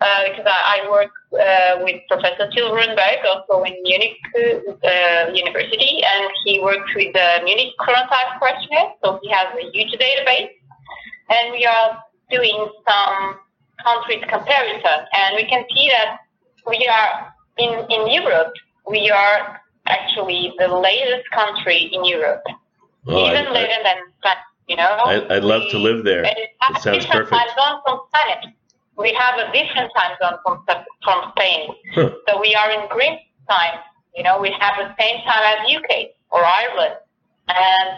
uh, 0.00 0.22
because 0.28 0.46
I, 0.46 0.78
I 0.78 0.90
work 0.90 1.10
uh, 1.34 1.82
with 1.82 2.00
Professor 2.08 2.48
Till 2.54 2.70
Roenneberg, 2.70 3.24
also 3.26 3.64
in 3.64 3.74
Munich 3.82 4.18
uh, 4.36 5.32
University, 5.34 6.02
and 6.04 6.30
he 6.44 6.60
works 6.60 6.94
with 6.94 7.12
the 7.12 7.40
Munich 7.42 7.72
Chronotype 7.80 8.38
Questionnaire, 8.38 8.92
so 9.02 9.18
he 9.22 9.30
has 9.30 9.48
a 9.58 9.70
huge 9.72 9.92
database, 9.98 10.50
and 11.30 11.52
we 11.52 11.66
are 11.66 11.98
doing 12.30 12.70
some 12.86 13.40
countries 13.82 14.22
comparison, 14.28 15.06
and 15.12 15.34
we 15.34 15.44
can 15.44 15.64
see 15.74 15.90
that 15.90 16.18
we 16.68 16.86
are 16.86 17.34
in, 17.58 17.84
in 17.90 18.22
Europe, 18.22 18.52
we 18.88 19.10
are 19.10 19.60
actually 19.86 20.52
the 20.58 20.68
latest 20.68 21.28
country 21.32 21.90
in 21.92 22.04
Europe. 22.04 22.42
Oh, 23.08 23.24
I, 23.24 23.30
even 23.30 23.52
later 23.52 23.78
than 23.84 23.96
you 24.68 24.76
know. 24.76 24.82
I, 25.04 25.36
I'd 25.36 25.44
love 25.44 25.62
to 25.70 25.78
live 25.78 26.04
there. 26.04 26.24
It 26.24 26.36
It 26.70 26.82
sounds 26.82 27.06
perfect. 27.06 27.30
time 27.30 27.48
zone 27.56 27.80
from 27.84 28.00
Spain. 28.14 28.54
We 28.96 29.12
have 29.12 29.38
a 29.38 29.52
different 29.52 29.92
time 29.96 30.16
zone 30.22 30.38
from 30.44 30.64
from 31.04 31.32
Spain. 31.36 31.70
Huh. 31.94 32.10
So 32.28 32.40
we 32.40 32.54
are 32.54 32.70
in 32.70 32.88
green 32.88 33.18
time. 33.48 33.78
You 34.16 34.22
know, 34.22 34.40
we 34.40 34.50
have 34.58 34.74
the 34.78 34.94
same 34.98 35.22
time 35.24 35.42
as 35.52 35.74
UK 35.74 36.10
or 36.30 36.42
Ireland, 36.44 36.94
and 37.48 37.88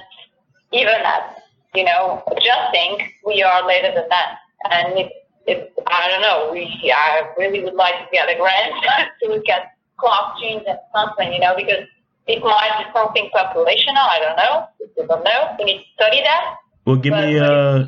even 0.73 0.95
at 0.95 1.43
you 1.75 1.85
know 1.85 2.23
adjusting, 2.31 3.09
we 3.25 3.43
are 3.43 3.67
later 3.67 3.93
than 3.95 4.09
that. 4.09 4.39
And 4.71 4.99
it, 4.99 5.13
it 5.47 5.73
I 5.87 6.09
don't 6.11 6.23
know. 6.23 6.51
We 6.53 6.93
I 6.95 7.29
really 7.39 7.63
would 7.65 7.75
like 7.75 7.95
to 7.95 8.07
get 8.13 8.29
a 8.29 8.37
grant 8.37 8.75
to 9.23 9.29
look 9.29 9.49
at 9.49 9.73
clock 9.99 10.37
change 10.41 10.63
and 10.69 10.79
something, 10.95 11.33
you 11.33 11.41
know, 11.41 11.55
because 11.57 11.85
it 12.29 12.43
might 12.43 12.75
be 12.79 12.85
something 12.95 13.31
populational. 13.35 14.07
I 14.07 14.19
don't 14.21 14.37
know. 14.37 14.67
We 14.97 15.07
don't 15.07 15.25
know. 15.25 15.57
We 15.59 15.65
need 15.65 15.79
to 15.79 15.85
study 15.95 16.21
that. 16.23 16.57
Well, 16.85 16.97
give 16.97 17.13
But- 17.13 17.27
me 17.27 17.39
uh, 17.39 17.83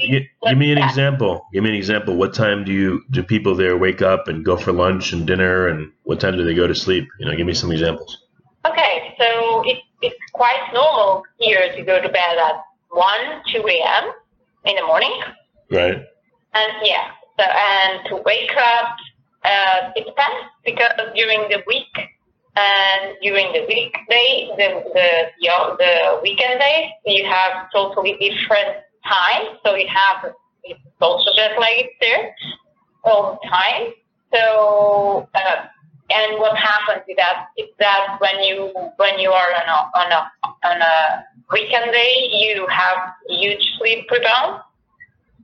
give 0.48 0.58
me 0.58 0.72
an 0.72 0.78
example. 0.78 1.46
Give 1.52 1.62
me 1.62 1.70
an 1.70 1.74
example. 1.76 2.16
What 2.16 2.34
time 2.34 2.64
do 2.64 2.72
you 2.72 3.02
do 3.10 3.22
people 3.22 3.54
there 3.54 3.76
wake 3.78 4.02
up 4.02 4.28
and 4.28 4.44
go 4.44 4.56
for 4.56 4.72
lunch 4.72 5.12
and 5.12 5.26
dinner, 5.26 5.68
and 5.68 5.90
what 6.02 6.20
time 6.20 6.36
do 6.36 6.44
they 6.44 6.54
go 6.54 6.66
to 6.66 6.74
sleep? 6.74 7.08
You 7.18 7.26
know, 7.26 7.36
give 7.36 7.46
me 7.46 7.54
some 7.54 7.70
examples. 7.72 8.18
Okay, 8.66 9.14
so 9.18 9.62
it, 9.64 9.78
it's 10.02 10.16
quite 10.34 10.60
normal 10.74 11.22
here 11.38 11.72
to 11.74 11.82
go 11.82 12.00
to 12.00 12.08
bed 12.10 12.36
at 12.36 12.62
1, 12.90 13.08
2 13.52 13.66
a.m. 13.66 14.10
in 14.66 14.76
the 14.76 14.82
morning. 14.84 15.14
Right. 15.70 16.04
And 16.52 16.72
yeah, 16.82 17.12
so, 17.38 17.44
and 17.46 18.04
to 18.08 18.16
wake 18.16 18.54
up, 18.54 18.96
uh, 19.44 19.90
it 19.96 20.04
depends 20.04 20.44
because 20.62 20.92
during 21.16 21.48
the 21.48 21.62
week 21.66 21.88
and 22.56 23.16
during 23.22 23.52
the 23.52 23.64
weekday, 23.66 24.50
the, 24.56 24.82
the, 24.94 25.76
the 25.78 26.20
weekend 26.22 26.60
days, 26.60 26.90
you 27.06 27.24
have 27.24 27.70
totally 27.72 28.16
different 28.20 28.78
times. 29.06 29.58
So 29.64 29.74
you 29.74 29.86
have, 29.88 30.32
it's 30.64 30.80
also 31.00 31.30
just 31.36 31.58
like 31.58 31.76
it's 31.76 31.94
there 32.00 32.34
all 33.04 33.38
the 33.42 33.48
time. 33.48 33.92
So, 34.34 35.28
uh, 35.34 35.66
and 36.10 36.40
what 36.40 36.56
happens 36.56 37.04
is 37.08 37.16
that 37.16 37.46
is 37.56 37.68
that 37.78 38.16
when 38.20 38.42
you 38.42 38.72
when 38.96 39.18
you 39.20 39.30
are 39.30 39.46
on 39.54 39.68
a 39.68 39.98
on 39.98 40.12
a 40.12 40.66
on 40.66 40.82
a 40.82 41.24
weekend 41.52 41.92
day, 41.92 42.28
you 42.32 42.66
have 42.68 43.14
huge 43.28 43.62
sleep 43.78 44.10
rebound. 44.10 44.60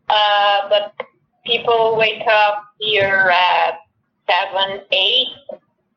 Uh, 0.08 0.68
but 0.68 0.94
people 1.44 1.96
wake 1.96 2.26
up 2.28 2.64
here 2.80 3.30
at 3.32 3.78
seven, 4.28 4.80
eight. 4.90 5.28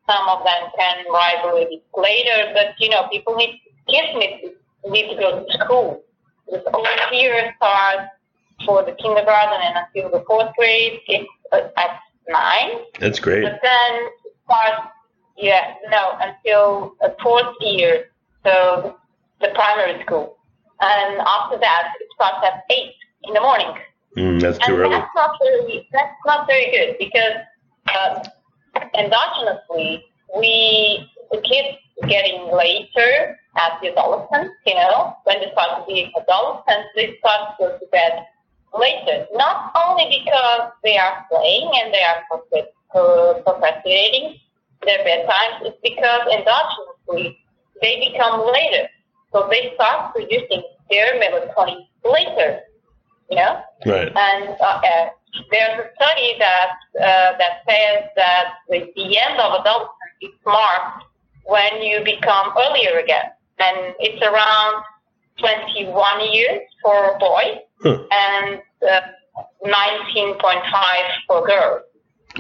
Some 0.09 0.27
of 0.27 0.43
them 0.43 0.71
can 0.77 1.05
little 1.05 1.69
bit 1.69 1.83
later, 1.95 2.51
but 2.53 2.73
you 2.79 2.89
know, 2.89 3.07
people 3.11 3.35
need 3.35 3.61
kids 3.87 4.07
need 4.15 4.53
need 4.85 5.09
to 5.09 5.15
go 5.15 5.45
to 5.45 5.57
school. 5.63 6.03
This 6.49 6.63
whole 6.73 6.87
year 7.13 7.53
starts 7.57 8.09
for 8.65 8.83
the 8.83 8.93
kindergarten 8.93 9.61
and 9.61 9.85
until 9.85 10.09
the 10.09 10.25
fourth 10.25 10.53
grade. 10.57 10.99
It's 11.07 11.29
uh, 11.51 11.67
at 11.77 11.99
nine. 12.27 12.71
That's 12.99 13.19
great. 13.19 13.43
But 13.43 13.59
then 13.61 14.09
starts, 14.45 14.87
yeah, 15.37 15.75
no, 15.89 16.17
until 16.19 16.95
the 17.01 17.15
fourth 17.21 17.55
year, 17.61 18.05
so 18.45 18.97
the 19.41 19.49
primary 19.53 20.01
school. 20.03 20.37
And 20.81 21.19
after 21.19 21.57
that, 21.59 21.93
it 21.99 22.07
starts 22.15 22.45
at 22.45 22.63
8 22.69 22.89
in 23.23 23.33
the 23.33 23.41
morning. 23.41 23.73
Mm, 24.17 24.41
that's 24.41 24.57
too 24.59 24.73
and 24.73 24.81
early. 24.81 24.91
that's 24.91 25.11
not 25.15 25.37
very, 25.41 25.87
that's 25.91 26.15
not 26.25 26.47
very 26.47 26.71
good 26.71 26.95
because 26.97 27.35
uh, 27.93 28.23
endogenously, 28.95 30.03
we, 30.37 31.09
the 31.31 31.41
kids 31.41 31.77
getting 32.07 32.51
later 32.53 33.37
as 33.57 33.71
the 33.81 33.91
adolescents, 33.91 34.55
you 34.65 34.75
know, 34.75 35.15
when 35.23 35.39
they 35.39 35.51
start 35.51 35.81
to 35.81 35.85
be 35.87 36.11
adolescents, 36.15 36.89
they 36.95 37.17
start 37.19 37.57
to 37.59 37.65
go 37.65 37.77
to 37.77 37.85
bed 37.91 38.25
later. 38.77 39.25
Not 39.33 39.71
only 39.75 40.23
because 40.23 40.71
they 40.83 40.97
are 40.97 41.25
playing 41.29 41.69
and 41.81 41.93
they 41.93 42.03
are 42.03 42.23
procrast- 42.31 43.43
procrastinating 43.43 44.37
their 44.85 45.03
bedtime, 45.03 45.65
it's 45.65 45.77
because 45.83 46.21
endogenously 46.31 47.37
they 47.81 48.11
become 48.11 48.45
later. 48.51 48.87
So 49.31 49.47
they 49.49 49.71
start 49.75 50.13
producing 50.13 50.63
their 50.89 51.19
melatonin 51.21 51.85
later, 52.05 52.61
you 53.29 53.35
know? 53.37 53.61
Right. 53.85 54.11
And 54.15 54.49
uh, 54.59 54.81
uh, 54.83 55.09
there's 55.51 55.79
a 55.79 55.89
study 55.95 56.35
that 56.39 56.71
uh, 56.99 57.37
that 57.37 57.63
says 57.67 58.03
that 58.15 58.45
the, 58.69 58.91
the 58.95 59.17
end 59.19 59.39
of 59.39 59.59
adolescence 59.59 59.89
is 60.21 60.31
marked 60.45 61.03
when 61.45 61.81
you 61.81 62.03
become 62.03 62.53
earlier 62.57 62.99
again, 62.99 63.25
and 63.59 63.93
it's 63.99 64.21
around 64.21 64.83
21 65.39 66.33
years 66.33 66.61
for 66.83 67.17
boys 67.19 67.59
Huh. 67.81 68.03
and 68.11 68.59
uh, 68.91 69.01
19.5 69.65 70.61
for 71.27 71.45
girls. 71.47 71.81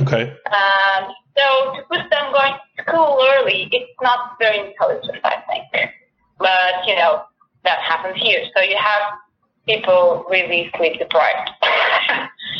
Okay. 0.01 0.23
Um, 0.51 1.13
so 1.37 1.73
to 1.75 1.81
put 1.89 2.09
them 2.09 2.31
going 2.33 2.53
to 2.77 2.83
school 2.83 3.25
early, 3.31 3.69
it's 3.71 3.91
not 4.01 4.35
very 4.39 4.59
intelligent, 4.69 5.17
I 5.23 5.37
think. 5.49 5.91
But 6.37 6.85
you 6.87 6.95
know 6.95 7.23
that 7.63 7.79
happens 7.79 8.21
here. 8.21 8.43
So 8.55 8.61
you 8.63 8.75
have 8.77 9.01
people 9.69 10.25
really 10.29 10.71
sleep 10.77 10.97
deprived. 10.99 11.49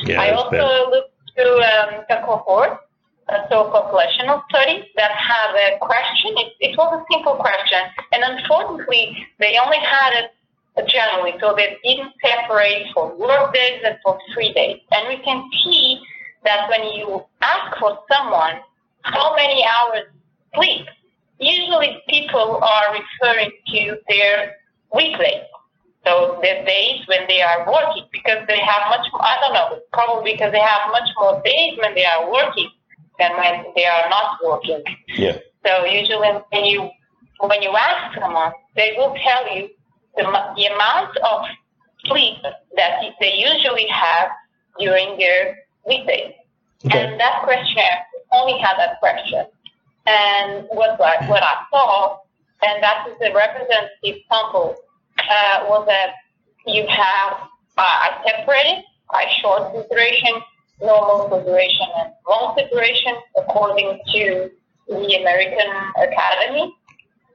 Yeah, 0.05 0.21
I 0.21 0.31
also 0.31 0.51
bad. 0.51 0.89
looked 0.91 1.13
to 1.35 1.43
um, 1.43 2.05
a 2.09 2.25
cohort, 2.25 2.79
a 3.27 3.37
so 3.49 3.69
populational 3.69 4.41
study 4.49 4.89
that 4.95 5.11
had 5.11 5.51
a 5.55 5.77
question. 5.79 6.31
It, 6.37 6.53
it 6.61 6.77
was 6.77 7.01
a 7.01 7.03
simple 7.11 7.35
question, 7.35 7.79
and 8.13 8.23
unfortunately, 8.23 9.17
they 9.39 9.57
only 9.63 9.77
had 9.77 10.23
it 10.23 10.87
generally, 10.87 11.33
so 11.41 11.53
they 11.55 11.77
didn't 11.83 12.13
separate 12.23 12.87
for 12.93 13.13
work 13.17 13.53
days 13.53 13.81
and 13.83 13.97
for 14.03 14.17
free 14.33 14.53
days. 14.53 14.79
And 14.91 15.09
we 15.09 15.17
can 15.23 15.49
see 15.63 15.99
that 16.45 16.69
when 16.69 16.93
you 16.93 17.25
ask 17.41 17.77
for 17.77 17.99
someone 18.13 18.61
how 19.01 19.35
many 19.35 19.65
hours 19.65 20.05
sleep, 20.55 20.85
usually 21.39 22.01
people 22.07 22.63
are 22.63 22.93
referring 22.93 23.51
to 23.73 23.97
their 24.07 24.55
weekdays. 24.93 25.43
So 26.05 26.39
the 26.41 26.63
days 26.65 27.01
when 27.07 27.27
they 27.27 27.41
are 27.41 27.65
working, 27.67 28.05
because 28.11 28.47
they 28.47 28.59
have 28.59 28.89
much, 28.89 29.05
I 29.19 29.37
don't 29.41 29.53
know, 29.53 29.79
probably 29.91 30.33
because 30.33 30.51
they 30.51 30.61
have 30.61 30.91
much 30.91 31.09
more 31.19 31.41
days 31.43 31.77
when 31.81 31.93
they 31.93 32.05
are 32.05 32.31
working 32.31 32.69
than 33.19 33.35
when 33.35 33.65
they 33.75 33.85
are 33.85 34.09
not 34.09 34.39
working. 34.43 34.83
Yeah. 35.09 35.37
So 35.65 35.85
usually 35.85 36.41
when 36.51 36.65
you 36.65 36.89
when 37.41 37.61
you 37.61 37.69
ask 37.75 38.19
someone, 38.19 38.51
they 38.75 38.95
will 38.97 39.15
tell 39.23 39.55
you 39.55 39.69
the, 40.15 40.23
the 40.55 40.65
amount 40.65 41.15
of 41.17 41.45
sleep 42.05 42.37
that 42.75 43.01
they 43.19 43.33
usually 43.35 43.87
have 43.87 44.29
during 44.79 45.17
their 45.17 45.59
weekdays. 45.85 46.33
Okay. 46.85 47.07
And 47.07 47.19
that 47.19 47.43
questionnaire 47.43 48.05
only 48.31 48.59
had 48.59 48.77
that 48.77 48.99
question. 48.99 49.45
And 50.05 50.65
what 50.71 50.99
I, 51.01 51.27
what 51.27 51.43
I 51.43 51.63
saw, 51.71 52.17
and 52.63 52.81
that 52.81 53.07
is 53.07 53.15
the 53.19 53.33
representative 53.33 54.23
sample, 54.31 54.75
uh, 55.29 55.65
was 55.67 55.85
that 55.87 56.13
you 56.65 56.85
have, 56.87 57.33
uh, 57.77 57.81
I 57.81 58.21
separated, 58.25 58.83
I 59.11 59.25
short 59.41 59.73
duration 59.89 60.41
normal 60.81 61.43
duration 61.43 61.87
and 61.97 62.13
long 62.27 62.57
duration 62.71 63.15
according 63.37 63.99
to 64.13 64.49
the 64.87 65.15
American 65.15 65.67
Academy. 65.97 66.73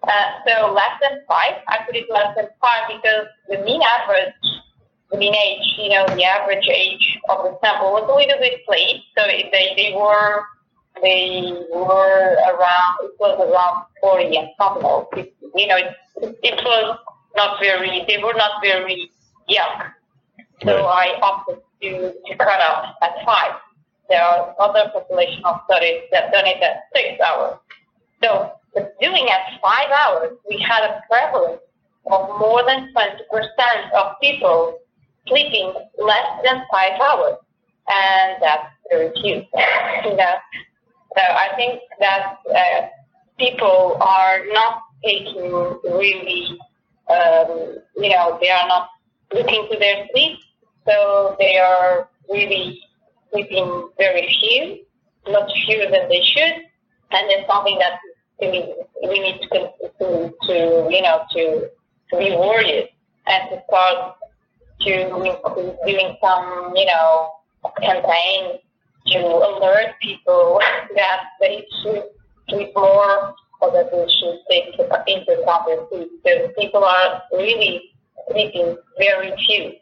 Uh, 0.03 0.31
so 0.47 0.73
less 0.73 0.93
than 1.01 1.21
five, 1.29 1.55
I 1.69 1.79
put 1.87 1.97
it 1.97 2.07
less 2.11 2.35
than 2.37 2.49
five 2.61 2.89
because 2.89 3.27
the 3.49 3.59
mean 3.65 3.81
average, 3.83 4.35
the 5.11 5.19
mean 5.19 5.35
age, 5.35 5.65
you 5.79 5.91
know, 5.91 6.07
the 6.07 6.25
average 6.25 6.67
age 6.69 7.19
of 7.29 7.45
the 7.45 7.59
sample 7.63 7.93
was 7.93 8.05
a 8.05 8.15
little 8.15 8.39
bit 8.39 8.61
late. 8.69 9.03
So 9.17 9.27
they, 9.27 9.51
they 9.51 9.95
were, 9.97 10.43
they 11.03 11.53
were 11.73 12.37
around, 12.49 12.99
it 13.03 13.13
was 13.19 13.39
around 13.41 13.87
40 14.03 14.37
and 14.37 14.49
something, 14.61 15.27
you 15.57 15.67
know, 15.67 15.77
it, 15.77 15.97
it 16.43 16.65
was 16.65 16.99
not 17.37 17.59
very, 17.61 18.05
they 18.09 18.19
were 18.23 18.35
not 18.35 18.63
very 18.63 19.11
young. 19.49 19.91
So 20.65 20.85
right. 20.85 21.17
I 21.17 21.21
opted 21.21 21.59
to, 21.83 22.13
to 22.27 22.37
cut 22.39 22.61
out 22.61 22.95
at 23.03 23.25
five. 23.25 23.53
There 24.09 24.23
are 24.23 24.55
other 24.61 24.91
populational 24.95 25.65
studies 25.65 26.03
that 26.13 26.31
done 26.33 26.47
it 26.47 26.63
at 26.63 26.85
six 26.95 27.21
hours. 27.21 27.59
So 28.23 28.53
doing 29.01 29.29
at 29.29 29.61
five 29.63 29.89
hours, 29.91 30.37
we 30.49 30.59
had 30.59 30.85
a 30.85 31.03
prevalence 31.09 31.61
of 32.11 32.29
more 32.39 32.63
than 32.67 32.93
20% 32.95 33.93
of 33.93 34.21
people 34.21 34.79
sleeping 35.27 35.73
less 35.99 36.27
than 36.45 36.63
five 36.71 37.01
hours. 37.01 37.37
And 37.89 38.43
that's 38.43 38.69
very 38.91 39.13
few. 39.21 39.45
you 40.05 40.17
know? 40.17 40.35
So 41.17 41.23
I 41.23 41.49
think 41.57 41.81
that 42.01 42.37
uh, 42.55 42.87
people 43.39 43.97
are 44.01 44.41
not 44.53 44.83
taking 45.05 45.79
really, 45.85 46.59
um, 47.09 47.77
you 47.97 48.11
know, 48.11 48.39
they 48.41 48.51
are 48.51 48.69
not 48.69 48.89
looking 49.33 49.67
to 49.71 49.79
their 49.79 50.07
sleep. 50.13 50.39
So 50.87 51.37
they 51.39 51.59
are 51.59 52.09
really 52.31 52.81
sleeping 53.33 53.89
very 53.99 54.29
few, 54.41 55.33
much 55.33 55.51
fewer 55.67 55.91
than 55.91 56.09
they 56.09 56.23
should. 56.23 56.55
And 57.11 57.31
it's 57.31 57.47
something 57.49 57.79
that 57.79 57.99
we, 58.41 58.75
we 59.09 59.21
need 59.21 59.41
to, 59.53 59.71
to, 59.99 60.35
to, 60.43 60.89
you 60.91 61.03
know, 61.03 61.23
to, 61.33 61.69
to 62.11 62.19
be 62.19 62.31
worried 62.37 62.89
and 63.27 63.51
to 63.51 63.63
start 63.69 64.17
to 64.81 65.75
doing 65.87 66.17
some, 66.21 66.73
you 66.75 66.87
know, 66.87 67.31
campaign 67.81 68.59
to 69.07 69.19
alert 69.19 69.95
people 70.01 70.61
that 70.97 71.21
they 71.41 71.67
should 71.83 72.05
sleep 72.49 72.73
more 72.77 73.35
or 73.35 73.35
that 73.73 73.91
we 73.93 74.05
should 74.11 74.41
take 74.51 74.75
into 74.75 75.33
account 75.41 75.67
their 75.67 75.87
sleep. 75.89 76.11
Because 76.23 76.51
people 76.59 76.85
are 76.85 77.23
really 77.33 77.95
sleeping 78.31 78.77
very 78.99 79.33
few. 79.47 79.73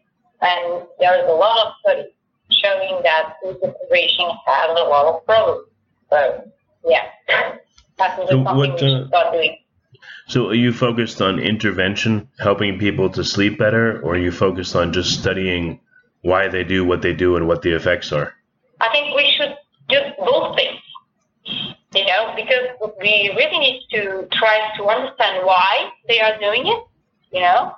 And 0.40 0.82
there's 0.98 1.28
a 1.28 1.32
lot 1.32 1.66
of 1.66 1.72
studies 1.80 2.12
showing 2.50 3.00
that 3.04 3.36
sleep 3.42 3.58
deprivation 3.62 4.26
has 4.46 4.70
a 4.70 4.84
lot 4.84 5.06
of 5.06 5.24
problems. 5.24 5.68
So, 6.10 6.50
yeah. 6.86 7.08
That's 7.98 8.30
so 8.30 8.38
what, 8.38 8.82
uh, 8.82 9.06
So 10.26 10.48
are 10.48 10.54
you 10.54 10.72
focused 10.72 11.20
on 11.22 11.38
intervention, 11.38 12.28
helping 12.38 12.78
people 12.78 13.10
to 13.10 13.22
sleep 13.22 13.58
better, 13.58 14.00
or 14.02 14.14
are 14.14 14.18
you 14.18 14.32
focused 14.32 14.74
on 14.74 14.92
just 14.92 15.20
studying 15.20 15.80
why 16.22 16.48
they 16.48 16.64
do 16.64 16.84
what 16.84 17.02
they 17.02 17.12
do 17.12 17.36
and 17.36 17.46
what 17.46 17.62
the 17.62 17.76
effects 17.76 18.12
are? 18.12 18.34
I 18.80 18.88
think 18.90 19.14
we 19.14 19.30
should 19.36 19.56
do 19.88 20.00
both 20.18 20.56
things, 20.56 20.80
you 21.94 22.06
know, 22.06 22.32
because 22.36 22.68
we 23.00 23.32
really 23.36 23.58
need 23.58 23.82
to 23.92 24.26
try 24.32 24.70
to 24.76 24.84
understand 24.86 25.44
why 25.44 25.90
they 26.08 26.20
are 26.20 26.38
doing 26.38 26.66
it, 26.66 26.84
you 27.32 27.40
know, 27.40 27.74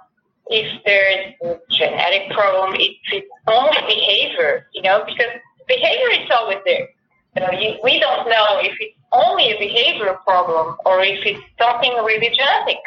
if 0.47 0.83
there's 0.85 1.35
a 1.43 1.59
genetic 1.71 2.31
problem, 2.33 2.75
if 2.79 2.97
it's 3.13 3.27
only 3.47 3.79
behavior, 3.87 4.67
you 4.73 4.83
know, 4.83 5.05
because 5.07 5.33
behavior 5.67 6.23
is 6.23 6.31
always 6.31 6.59
there. 6.65 6.89
You 7.37 7.43
know, 7.43 7.51
you, 7.59 7.79
we 7.83 7.99
don't 7.99 8.29
know 8.29 8.47
if 8.61 8.77
it's 8.79 8.97
only 9.13 9.51
a 9.51 9.57
behavioral 9.57 10.23
problem 10.23 10.77
or 10.85 11.03
if 11.03 11.25
it's 11.25 11.41
something 11.61 11.93
really 12.05 12.31
genetic. 12.31 12.79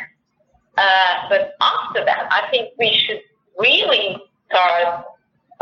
Uh, 0.78 1.28
but 1.30 1.54
after 1.60 2.06
that, 2.06 2.28
I 2.32 2.50
think 2.52 2.70
we 2.78 2.94
should 2.94 3.22
really 3.58 4.16
start 4.50 5.04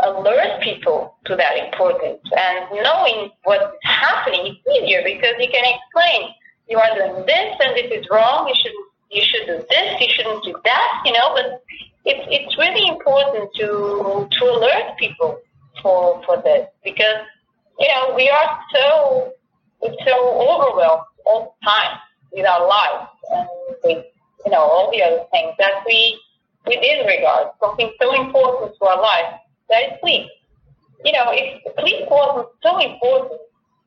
alert 0.06 0.60
people 0.62 1.16
to 1.26 1.36
that 1.36 1.56
importance 1.56 2.22
and 2.36 2.82
knowing 2.82 3.30
what's 3.44 3.76
happening 3.82 4.46
is 4.46 4.82
easier 4.82 5.02
because 5.04 5.34
you 5.38 5.48
can 5.50 5.64
explain 5.64 6.30
you 6.68 6.78
are 6.78 6.94
doing 6.96 7.24
this 7.26 7.54
and 7.60 7.76
this 7.76 7.90
is 7.92 8.06
wrong. 8.10 8.48
You 8.48 8.54
should 8.54 8.72
you 9.10 9.22
should 9.22 9.46
do 9.46 9.64
this. 9.70 10.00
You 10.00 10.08
shouldn't 10.14 10.44
do 10.44 10.54
that. 10.64 11.02
You 11.04 11.12
know, 11.12 11.34
but 11.34 11.62
it's 12.04 12.26
it's 12.30 12.58
really 12.58 12.88
important 12.88 13.50
to 13.56 14.28
to 14.30 14.44
alert 14.44 14.96
people 14.98 15.38
for 15.82 16.22
for 16.24 16.42
this 16.42 16.66
because 16.84 17.22
you 17.78 17.88
know 17.88 18.14
we 18.14 18.28
are 18.28 18.60
so 18.74 19.32
so 20.04 20.14
overwhelmed 20.40 21.02
all 21.24 21.56
the 21.60 21.66
time 21.66 21.98
with 22.32 22.46
our 22.46 22.66
lives 22.66 23.08
and 23.30 23.48
with 23.84 24.04
you 24.44 24.50
know 24.50 24.60
all 24.60 24.90
the 24.90 25.02
other 25.02 25.24
things 25.30 25.52
that 25.58 25.82
we 25.86 26.18
we 26.66 26.76
disregard 26.80 27.48
something 27.62 27.92
so 28.00 28.14
important 28.20 28.74
to 28.78 28.86
our 28.86 29.00
life 29.00 29.34
that 29.70 29.82
is 29.82 29.92
sleep. 30.00 30.26
You 31.04 31.12
know, 31.12 31.30
if 31.30 31.62
sleep 31.78 32.08
wasn't 32.10 32.48
so 32.62 32.78
important, 32.78 33.40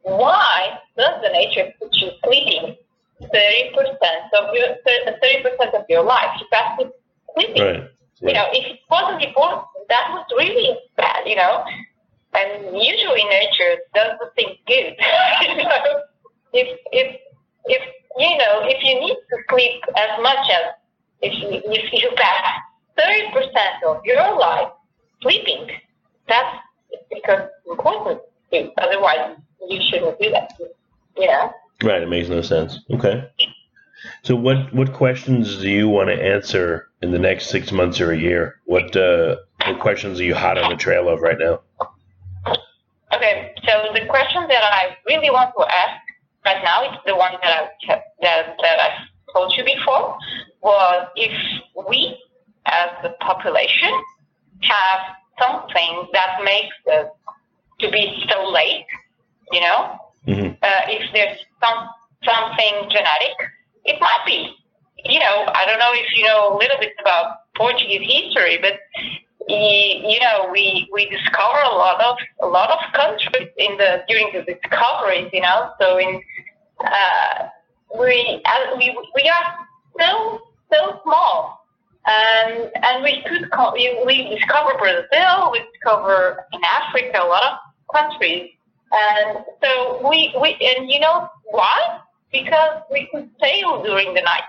why 0.03 0.79
does 0.97 1.21
the 1.21 1.29
nature 1.29 1.71
put 1.79 1.89
you 1.95 2.11
sleeping 2.23 2.75
thirty 3.19 3.69
percent 3.75 4.31
of 4.39 4.53
your 4.53 4.75
thirty 4.85 5.41
percent 5.43 5.75
of 5.75 5.83
your 5.89 6.03
life? 6.03 6.31
You 6.39 6.45
have 6.53 6.79
to 6.79 6.91
sleeping. 7.35 7.63
Right. 7.63 7.79
Right. 8.21 8.27
You 8.27 8.33
know, 8.33 8.47
if 8.51 8.65
it 8.67 8.79
wasn't 8.89 9.23
important, 9.23 9.63
that 9.87 10.11
was 10.11 10.25
really 10.35 10.77
bad. 10.97 11.23
You 11.25 11.35
know, 11.35 11.63
and 12.33 12.75
usually 12.75 13.23
nature 13.25 13.79
does 13.95 14.19
the 14.19 14.29
thing 14.35 14.55
good. 14.67 14.95
you 15.41 15.55
know, 15.55 16.03
if 16.53 16.67
if 16.91 17.15
if 17.65 17.81
you 18.17 18.37
know 18.37 18.63
if 18.63 18.83
you 18.83 18.99
need 18.99 19.17
to 19.29 19.37
sleep 19.49 19.81
as 19.95 20.21
much 20.21 20.45
as 20.51 20.65
if 21.21 21.33
you 21.39 21.61
if 21.71 21.93
you 21.93 22.09
pass 22.15 22.43
thirty 22.97 23.31
percent 23.31 23.83
of 23.87 24.03
your 24.05 24.37
life 24.37 24.69
sleeping, 25.21 25.69
that's 26.27 26.57
because 27.11 27.49
important. 27.69 28.21
Otherwise, 28.77 29.37
you 29.67 29.79
shouldn't 29.89 30.19
do 30.19 30.31
that. 30.31 30.53
Yeah. 31.17 31.51
Right. 31.83 32.01
It 32.01 32.09
makes 32.09 32.29
no 32.29 32.41
sense. 32.41 32.79
Okay. 32.91 33.29
So, 34.23 34.35
what 34.35 34.73
what 34.73 34.93
questions 34.93 35.57
do 35.57 35.69
you 35.69 35.89
want 35.89 36.09
to 36.09 36.15
answer 36.15 36.87
in 37.01 37.11
the 37.11 37.19
next 37.19 37.49
six 37.49 37.71
months 37.71 37.99
or 37.99 38.11
a 38.11 38.17
year? 38.17 38.59
What 38.65 38.95
uh, 38.95 39.37
what 39.65 39.79
questions 39.79 40.19
are 40.19 40.23
you 40.23 40.35
hot 40.35 40.57
on 40.57 40.69
the 40.69 40.77
trail 40.77 41.09
of 41.09 41.21
right 41.21 41.37
now? 41.37 41.61
Okay, 43.13 43.53
so 43.67 43.91
the 43.93 44.05
question 44.05 44.45
that 44.47 44.63
I 44.63 44.95
really 45.07 45.31
want 45.31 45.51
to 45.57 45.65
ask 45.65 45.99
right 46.45 46.63
now 46.63 46.83
is 46.83 46.97
the 47.05 47.15
one 47.15 47.33
that 47.41 47.51
I 47.51 48.01
that 48.21 48.55
that 48.61 48.79
I 48.79 48.89
told 49.33 49.53
you 49.57 49.65
before 49.65 50.17
was 50.61 51.07
if 51.15 51.31
we 51.87 52.17
as 52.65 52.89
the 53.03 53.09
population 53.19 53.91
have 54.61 55.01
something 55.39 56.07
that 56.13 56.39
makes 56.43 56.75
us 56.91 57.07
to 57.79 57.89
be 57.91 58.23
so 58.29 58.49
late, 58.49 58.85
you 59.51 59.61
know, 59.61 59.97
mm-hmm. 60.27 60.51
uh, 60.61 60.81
if 60.87 61.11
there's 61.13 61.37
some 61.63 61.89
something 62.25 62.89
genetic, 62.89 63.35
it 63.85 63.99
might 64.01 64.23
be. 64.25 64.53
You 65.05 65.19
know, 65.19 65.45
I 65.55 65.65
don't 65.65 65.79
know 65.79 65.93
if 65.93 66.07
you 66.15 66.25
know 66.25 66.55
a 66.55 66.57
little 66.57 66.77
bit 66.79 66.91
about 66.99 67.37
Portuguese 67.55 68.03
history, 68.03 68.59
but 68.61 68.79
you 69.47 70.19
know, 70.19 70.49
we 70.51 70.89
we 70.93 71.09
discover 71.09 71.59
a 71.59 71.75
lot 71.75 72.01
of 72.01 72.17
a 72.43 72.47
lot 72.47 72.69
of 72.69 72.79
countries 72.93 73.49
in 73.57 73.77
the 73.77 74.03
during 74.07 74.29
the 74.33 74.43
discoveries. 74.43 75.29
You 75.33 75.41
know, 75.41 75.71
so 75.79 75.97
in 75.97 76.21
uh, 76.83 77.47
we 77.97 78.41
uh, 78.45 78.75
we 78.77 78.95
we 79.15 79.29
are 79.29 79.55
so 79.99 80.41
so 80.71 80.99
small, 81.03 81.65
and 82.05 82.71
and 82.75 83.03
we 83.03 83.23
could 83.27 83.51
co- 83.51 83.73
we 83.73 84.35
discover 84.35 84.77
Brazil, 84.77 85.51
we 85.51 85.61
discover 85.73 86.45
in 86.53 86.61
Africa 86.63 87.21
a 87.23 87.27
lot 87.27 87.43
of 87.43 87.57
countries, 87.93 88.51
and 88.91 89.39
so 89.63 90.07
we 90.07 90.33
we 90.41 90.57
and 90.61 90.89
you 90.89 90.99
know 90.99 91.29
why? 91.45 91.99
Because 92.31 92.81
we 92.91 93.07
could 93.11 93.29
sail 93.41 93.83
during 93.83 94.13
the 94.13 94.21
night. 94.21 94.43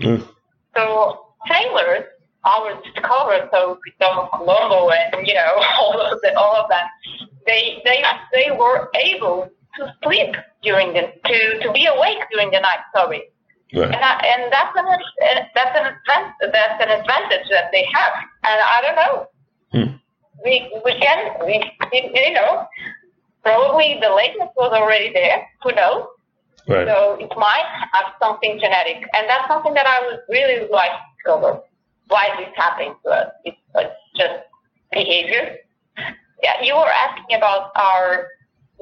Mm. 0.00 0.28
So 0.76 1.26
sailors 1.48 2.04
our 2.44 2.80
discovered 2.82 3.48
so 3.52 3.78
Christopher 3.82 4.28
Colombo 4.32 4.90
and 4.90 5.26
you 5.26 5.34
know 5.34 5.54
all 5.78 6.00
of 6.00 6.20
the, 6.22 6.36
all 6.36 6.56
of 6.56 6.68
that 6.70 6.86
they 7.46 7.82
they 7.84 8.02
they 8.32 8.50
were 8.50 8.90
able 8.94 9.50
to 9.76 9.94
sleep 10.02 10.34
during 10.62 10.92
the 10.92 11.12
to 11.24 11.60
to 11.62 11.72
be 11.72 11.86
awake 11.86 12.18
during 12.32 12.50
the 12.50 12.60
night 12.60 12.80
sorry 12.94 13.22
right. 13.74 13.90
and 13.94 14.02
I, 14.02 14.12
and 14.34 14.52
that's 14.52 14.76
an 14.76 14.86
that's 15.54 15.76
an 15.78 15.86
advantage 15.86 16.52
that's 16.52 16.82
an 16.82 16.90
advantage 17.00 17.46
that 17.50 17.70
they 17.72 17.86
have 17.92 18.12
and 18.44 18.58
I 18.60 18.78
don't 18.82 18.96
know 18.96 19.26
hmm. 19.72 19.96
we 20.44 20.70
we 20.84 20.92
can 21.00 21.18
we 21.44 21.62
you 21.92 22.32
know 22.34 22.66
probably 23.42 23.98
the 24.00 24.10
lateness 24.14 24.50
was 24.56 24.72
already 24.72 25.12
there 25.12 25.46
who 25.62 25.72
knows 25.72 26.06
right. 26.68 26.86
so 26.86 27.16
it 27.20 27.32
might 27.36 27.68
have 27.92 28.12
something 28.20 28.58
genetic 28.60 29.02
and 29.14 29.28
that's 29.28 29.48
something 29.48 29.74
that 29.74 29.86
I 29.86 30.06
would 30.06 30.20
really 30.28 30.68
like 30.68 30.90
to 30.90 31.04
discover 31.16 31.62
why 32.10 32.26
is 32.26 32.46
this 32.46 32.54
happening 32.56 32.94
to 33.04 33.10
us? 33.10 33.32
It's, 33.44 33.56
just 34.16 34.42
behavior. 34.92 35.56
Yeah, 36.42 36.62
you 36.62 36.74
were 36.74 36.90
asking 36.90 37.36
about 37.36 37.70
our 37.76 38.26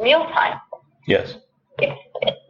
mealtime. 0.00 0.58
Yes. 1.06 1.36
It's, 1.78 2.00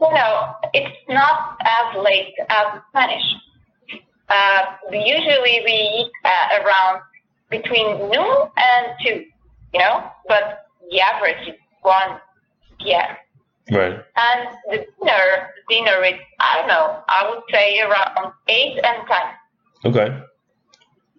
you 0.00 0.14
know, 0.14 0.54
it's 0.72 0.96
not 1.08 1.58
as 1.60 2.02
late 2.02 2.34
as 2.48 2.80
Spanish. 2.90 3.22
Uh, 4.28 4.62
usually 4.90 5.62
we 5.64 5.72
eat 5.72 6.12
uh, 6.24 6.62
around 6.62 7.00
between 7.50 8.10
noon 8.10 8.48
and 8.56 8.86
two, 9.02 9.24
you 9.72 9.80
know, 9.80 10.10
but 10.28 10.66
the 10.90 11.00
average 11.00 11.48
is 11.48 11.54
one 11.82 12.20
p.m. 12.80 13.16
Right. 13.70 14.00
And 14.16 14.48
the 14.70 14.86
dinner, 14.98 15.50
dinner 15.68 16.04
is, 16.04 16.14
I 16.40 16.58
don't 16.58 16.68
know, 16.68 17.02
I 17.08 17.28
would 17.28 17.42
say 17.52 17.80
around 17.80 18.32
8 18.48 18.80
and 18.82 19.06
10. 19.82 19.92
Okay. 19.92 20.22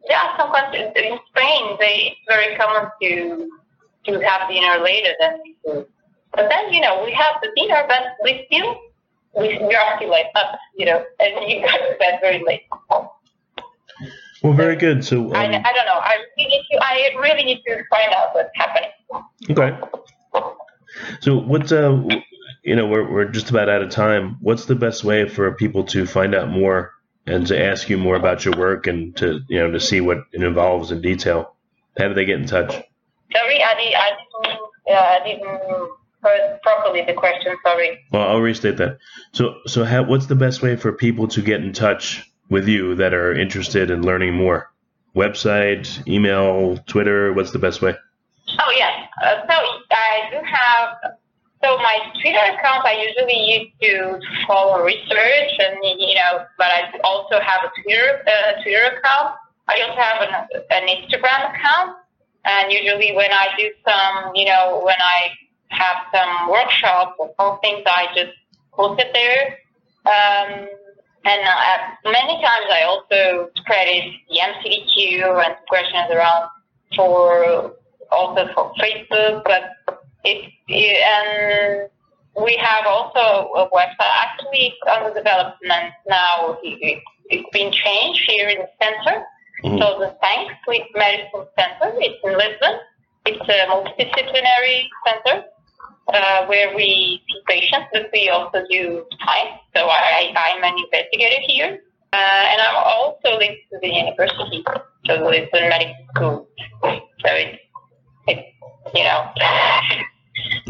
There 0.07 0.17
are 0.17 0.39
some 0.39 0.51
countries, 0.51 0.89
in 0.95 1.19
Spain, 1.29 1.77
they, 1.79 2.15
it's 2.15 2.21
very 2.27 2.55
common 2.55 2.89
to 3.01 3.49
to 4.05 4.13
have 4.19 4.49
dinner 4.49 4.79
later 4.83 5.13
than 5.19 5.39
we 5.43 5.55
do. 5.65 5.85
But 6.33 6.49
then, 6.49 6.73
you 6.73 6.81
know, 6.81 7.03
we 7.03 7.11
have 7.13 7.41
the 7.41 7.49
dinner, 7.55 7.83
but 7.87 8.03
we 8.23 8.45
still, 8.47 8.79
we, 9.35 9.57
we 9.57 9.75
are 9.75 9.97
still 9.97 10.09
like 10.09 10.27
up, 10.35 10.59
you 10.75 10.85
know, 10.85 11.03
and 11.19 11.51
you 11.51 11.61
go 11.61 11.67
to 11.67 11.95
bed 11.99 12.19
very 12.21 12.43
late. 12.45 12.63
Well, 14.41 14.53
very 14.53 14.75
good. 14.75 15.03
So, 15.03 15.25
um, 15.25 15.33
I, 15.33 15.45
I 15.45 15.73
don't 15.73 15.85
know. 15.85 15.99
I 15.99 16.13
really 16.37 16.49
need 16.49 16.63
to, 16.71 16.79
I 16.81 17.09
really 17.19 17.43
need 17.43 17.61
to 17.67 17.83
find 17.89 18.13
out 18.13 18.33
what's 18.33 18.49
happening. 18.55 18.89
okay. 19.49 19.77
So, 21.21 21.37
what's 21.37 21.71
uh, 21.71 22.01
you 22.63 22.75
know, 22.75 22.87
we're 22.87 23.09
we're 23.09 23.25
just 23.25 23.49
about 23.49 23.69
out 23.69 23.81
of 23.81 23.89
time. 23.89 24.37
What's 24.41 24.65
the 24.65 24.75
best 24.75 25.03
way 25.03 25.27
for 25.27 25.51
people 25.53 25.83
to 25.85 26.05
find 26.05 26.35
out 26.35 26.49
more 26.49 26.93
and 27.25 27.45
to 27.47 27.61
ask 27.61 27.89
you 27.89 27.97
more 27.97 28.15
about 28.15 28.45
your 28.45 28.55
work 28.57 28.87
and 28.87 29.15
to 29.17 29.41
you 29.47 29.59
know 29.59 29.71
to 29.71 29.79
see 29.79 30.01
what 30.01 30.19
it 30.31 30.43
involves 30.43 30.91
in 30.91 31.01
detail? 31.01 31.55
How 31.97 32.07
do 32.07 32.13
they 32.13 32.25
get 32.25 32.39
in 32.39 32.45
touch? 32.45 32.71
Sorry, 33.31 33.63
I, 33.63 33.73
did, 33.75 33.93
I 33.93 34.11
didn't, 34.43 34.59
uh, 34.89 34.93
I 34.93 35.19
didn't 35.23 35.89
properly 36.63 37.03
the 37.05 37.13
question. 37.13 37.55
Sorry. 37.65 37.99
Well, 38.11 38.27
I'll 38.27 38.41
restate 38.41 38.77
that. 38.77 38.97
So, 39.33 39.55
so 39.67 39.83
how, 39.83 40.03
what's 40.03 40.27
the 40.27 40.35
best 40.35 40.61
way 40.61 40.75
for 40.75 40.91
people 40.91 41.27
to 41.29 41.41
get 41.41 41.61
in 41.61 41.73
touch 41.73 42.29
with 42.49 42.67
you 42.67 42.95
that 42.95 43.13
are 43.13 43.33
interested 43.33 43.89
in 43.91 44.01
learning 44.03 44.33
more? 44.33 44.71
Website, 45.15 46.07
email, 46.07 46.77
Twitter. 46.87 47.33
What's 47.33 47.51
the 47.51 47.59
best 47.59 47.81
way? 47.81 47.95
Oh 48.59 48.73
yes. 48.75 49.07
Uh, 49.23 49.41
so 49.47 49.55
I 49.91 50.29
do 50.31 50.37
have. 50.37 51.13
So 51.61 51.77
my 51.77 51.99
Twitter 52.21 52.39
account 52.39 52.85
I 52.85 53.03
usually 53.03 53.35
use 53.35 53.67
to 53.81 54.19
follow 54.47 54.81
research 54.81 55.51
and 55.59 55.77
you 55.83 56.15
know, 56.15 56.45
but 56.57 56.67
I 56.67 56.91
also 57.03 57.39
have 57.41 57.61
a 57.65 57.81
Twitter 57.81 58.23
uh, 58.25 58.61
Twitter 58.63 58.95
account. 58.95 59.35
I 59.67 59.81
also 59.81 59.99
have 59.99 60.21
an, 60.21 60.61
an 60.71 60.87
Instagram 60.87 61.53
account, 61.53 61.97
and 62.45 62.71
usually 62.71 63.15
when 63.15 63.31
I 63.31 63.49
do 63.57 63.69
some, 63.85 64.31
you 64.35 64.45
know, 64.45 64.81
when 64.83 64.95
I 64.99 65.31
have 65.69 65.97
some 66.13 66.49
workshops 66.49 67.13
or 67.19 67.33
some 67.39 67.59
things, 67.59 67.83
I 67.85 68.07
just 68.15 68.33
post 68.73 69.01
it 69.01 69.11
there. 69.13 69.57
Um, 70.05 70.67
and 71.25 71.41
uh, 71.47 71.77
many 72.05 72.41
times 72.41 72.65
I 72.71 72.83
also 72.83 73.49
credit 73.65 74.13
the 74.29 74.39
MCTQ 74.39 75.45
and 75.45 75.55
questions 75.67 76.09
around 76.11 76.49
for 76.95 77.73
also 78.11 78.47
for 78.55 78.73
Facebook, 78.79 79.43
but 79.43 79.99
it, 80.23 80.51
and 80.69 81.89
we 82.41 82.55
have 82.57 82.85
also 82.87 83.51
a 83.53 83.69
website 83.69 83.95
actually 83.99 84.73
under 84.89 85.13
development 85.13 85.93
now. 86.07 86.57
It, 86.63 87.03
it's 87.29 87.49
been 87.51 87.71
changed 87.71 88.21
here 88.27 88.49
in 88.49 88.59
the 88.59 88.69
center. 88.81 89.23
Mm-hmm. 89.63 89.77
So 89.77 89.99
the 89.99 90.15
CENC 90.23 90.49
Sleep 90.65 90.83
Medicine 90.95 91.45
Center, 91.59 91.93
it's 91.99 92.17
in 92.23 92.37
Lisbon. 92.37 92.79
It's 93.25 93.41
a 93.41 93.67
multidisciplinary 93.69 94.87
center 95.05 95.43
uh, 96.13 96.45
where 96.47 96.75
we 96.75 97.21
see 97.27 97.41
patients, 97.47 97.87
but 97.93 98.09
we 98.13 98.29
also 98.29 98.63
do 98.69 99.05
science. 99.25 99.59
So 99.75 99.87
I, 99.87 100.33
I'm 100.35 100.63
an 100.63 100.77
investigator 100.83 101.41
here. 101.47 101.79
Uh, 102.11 102.17
and 102.17 102.61
I'm 102.61 102.75
also 102.75 103.37
linked 103.37 103.61
to 103.71 103.77
the 103.83 103.87
university, 103.87 104.63
so 105.05 105.29
it's 105.29 105.53
a 105.53 105.69
medical 105.69 105.95
school. 106.15 106.49
So 106.83 107.29
it's, 107.33 107.59
it's 108.27 108.47
you 108.95 109.03
know, 109.03 109.29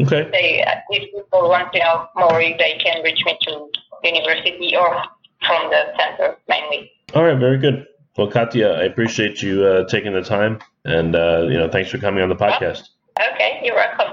okay. 0.02 0.28
They, 0.30 0.62
uh, 0.62 0.74
if 0.90 1.10
people 1.14 1.48
want 1.48 1.72
to 1.72 1.78
know 1.78 2.08
more, 2.14 2.38
they 2.38 2.78
can 2.84 3.02
reach 3.02 3.24
me 3.24 3.38
to 3.42 3.70
university 4.04 4.76
or 4.76 5.02
from 5.46 5.70
the 5.70 5.94
center 5.98 6.36
mainly. 6.46 6.90
All 7.14 7.24
right, 7.24 7.38
very 7.38 7.56
good. 7.56 7.86
Well, 8.18 8.30
Katya, 8.30 8.72
I 8.72 8.82
appreciate 8.82 9.40
you 9.40 9.64
uh, 9.64 9.84
taking 9.88 10.12
the 10.12 10.22
time, 10.22 10.58
and 10.84 11.16
uh, 11.16 11.46
you 11.48 11.56
know, 11.56 11.70
thanks 11.70 11.90
for 11.90 11.96
coming 11.96 12.22
on 12.22 12.28
the 12.28 12.36
podcast. 12.36 12.90
Okay, 13.18 13.60
you're 13.62 13.76
welcome. 13.76 14.12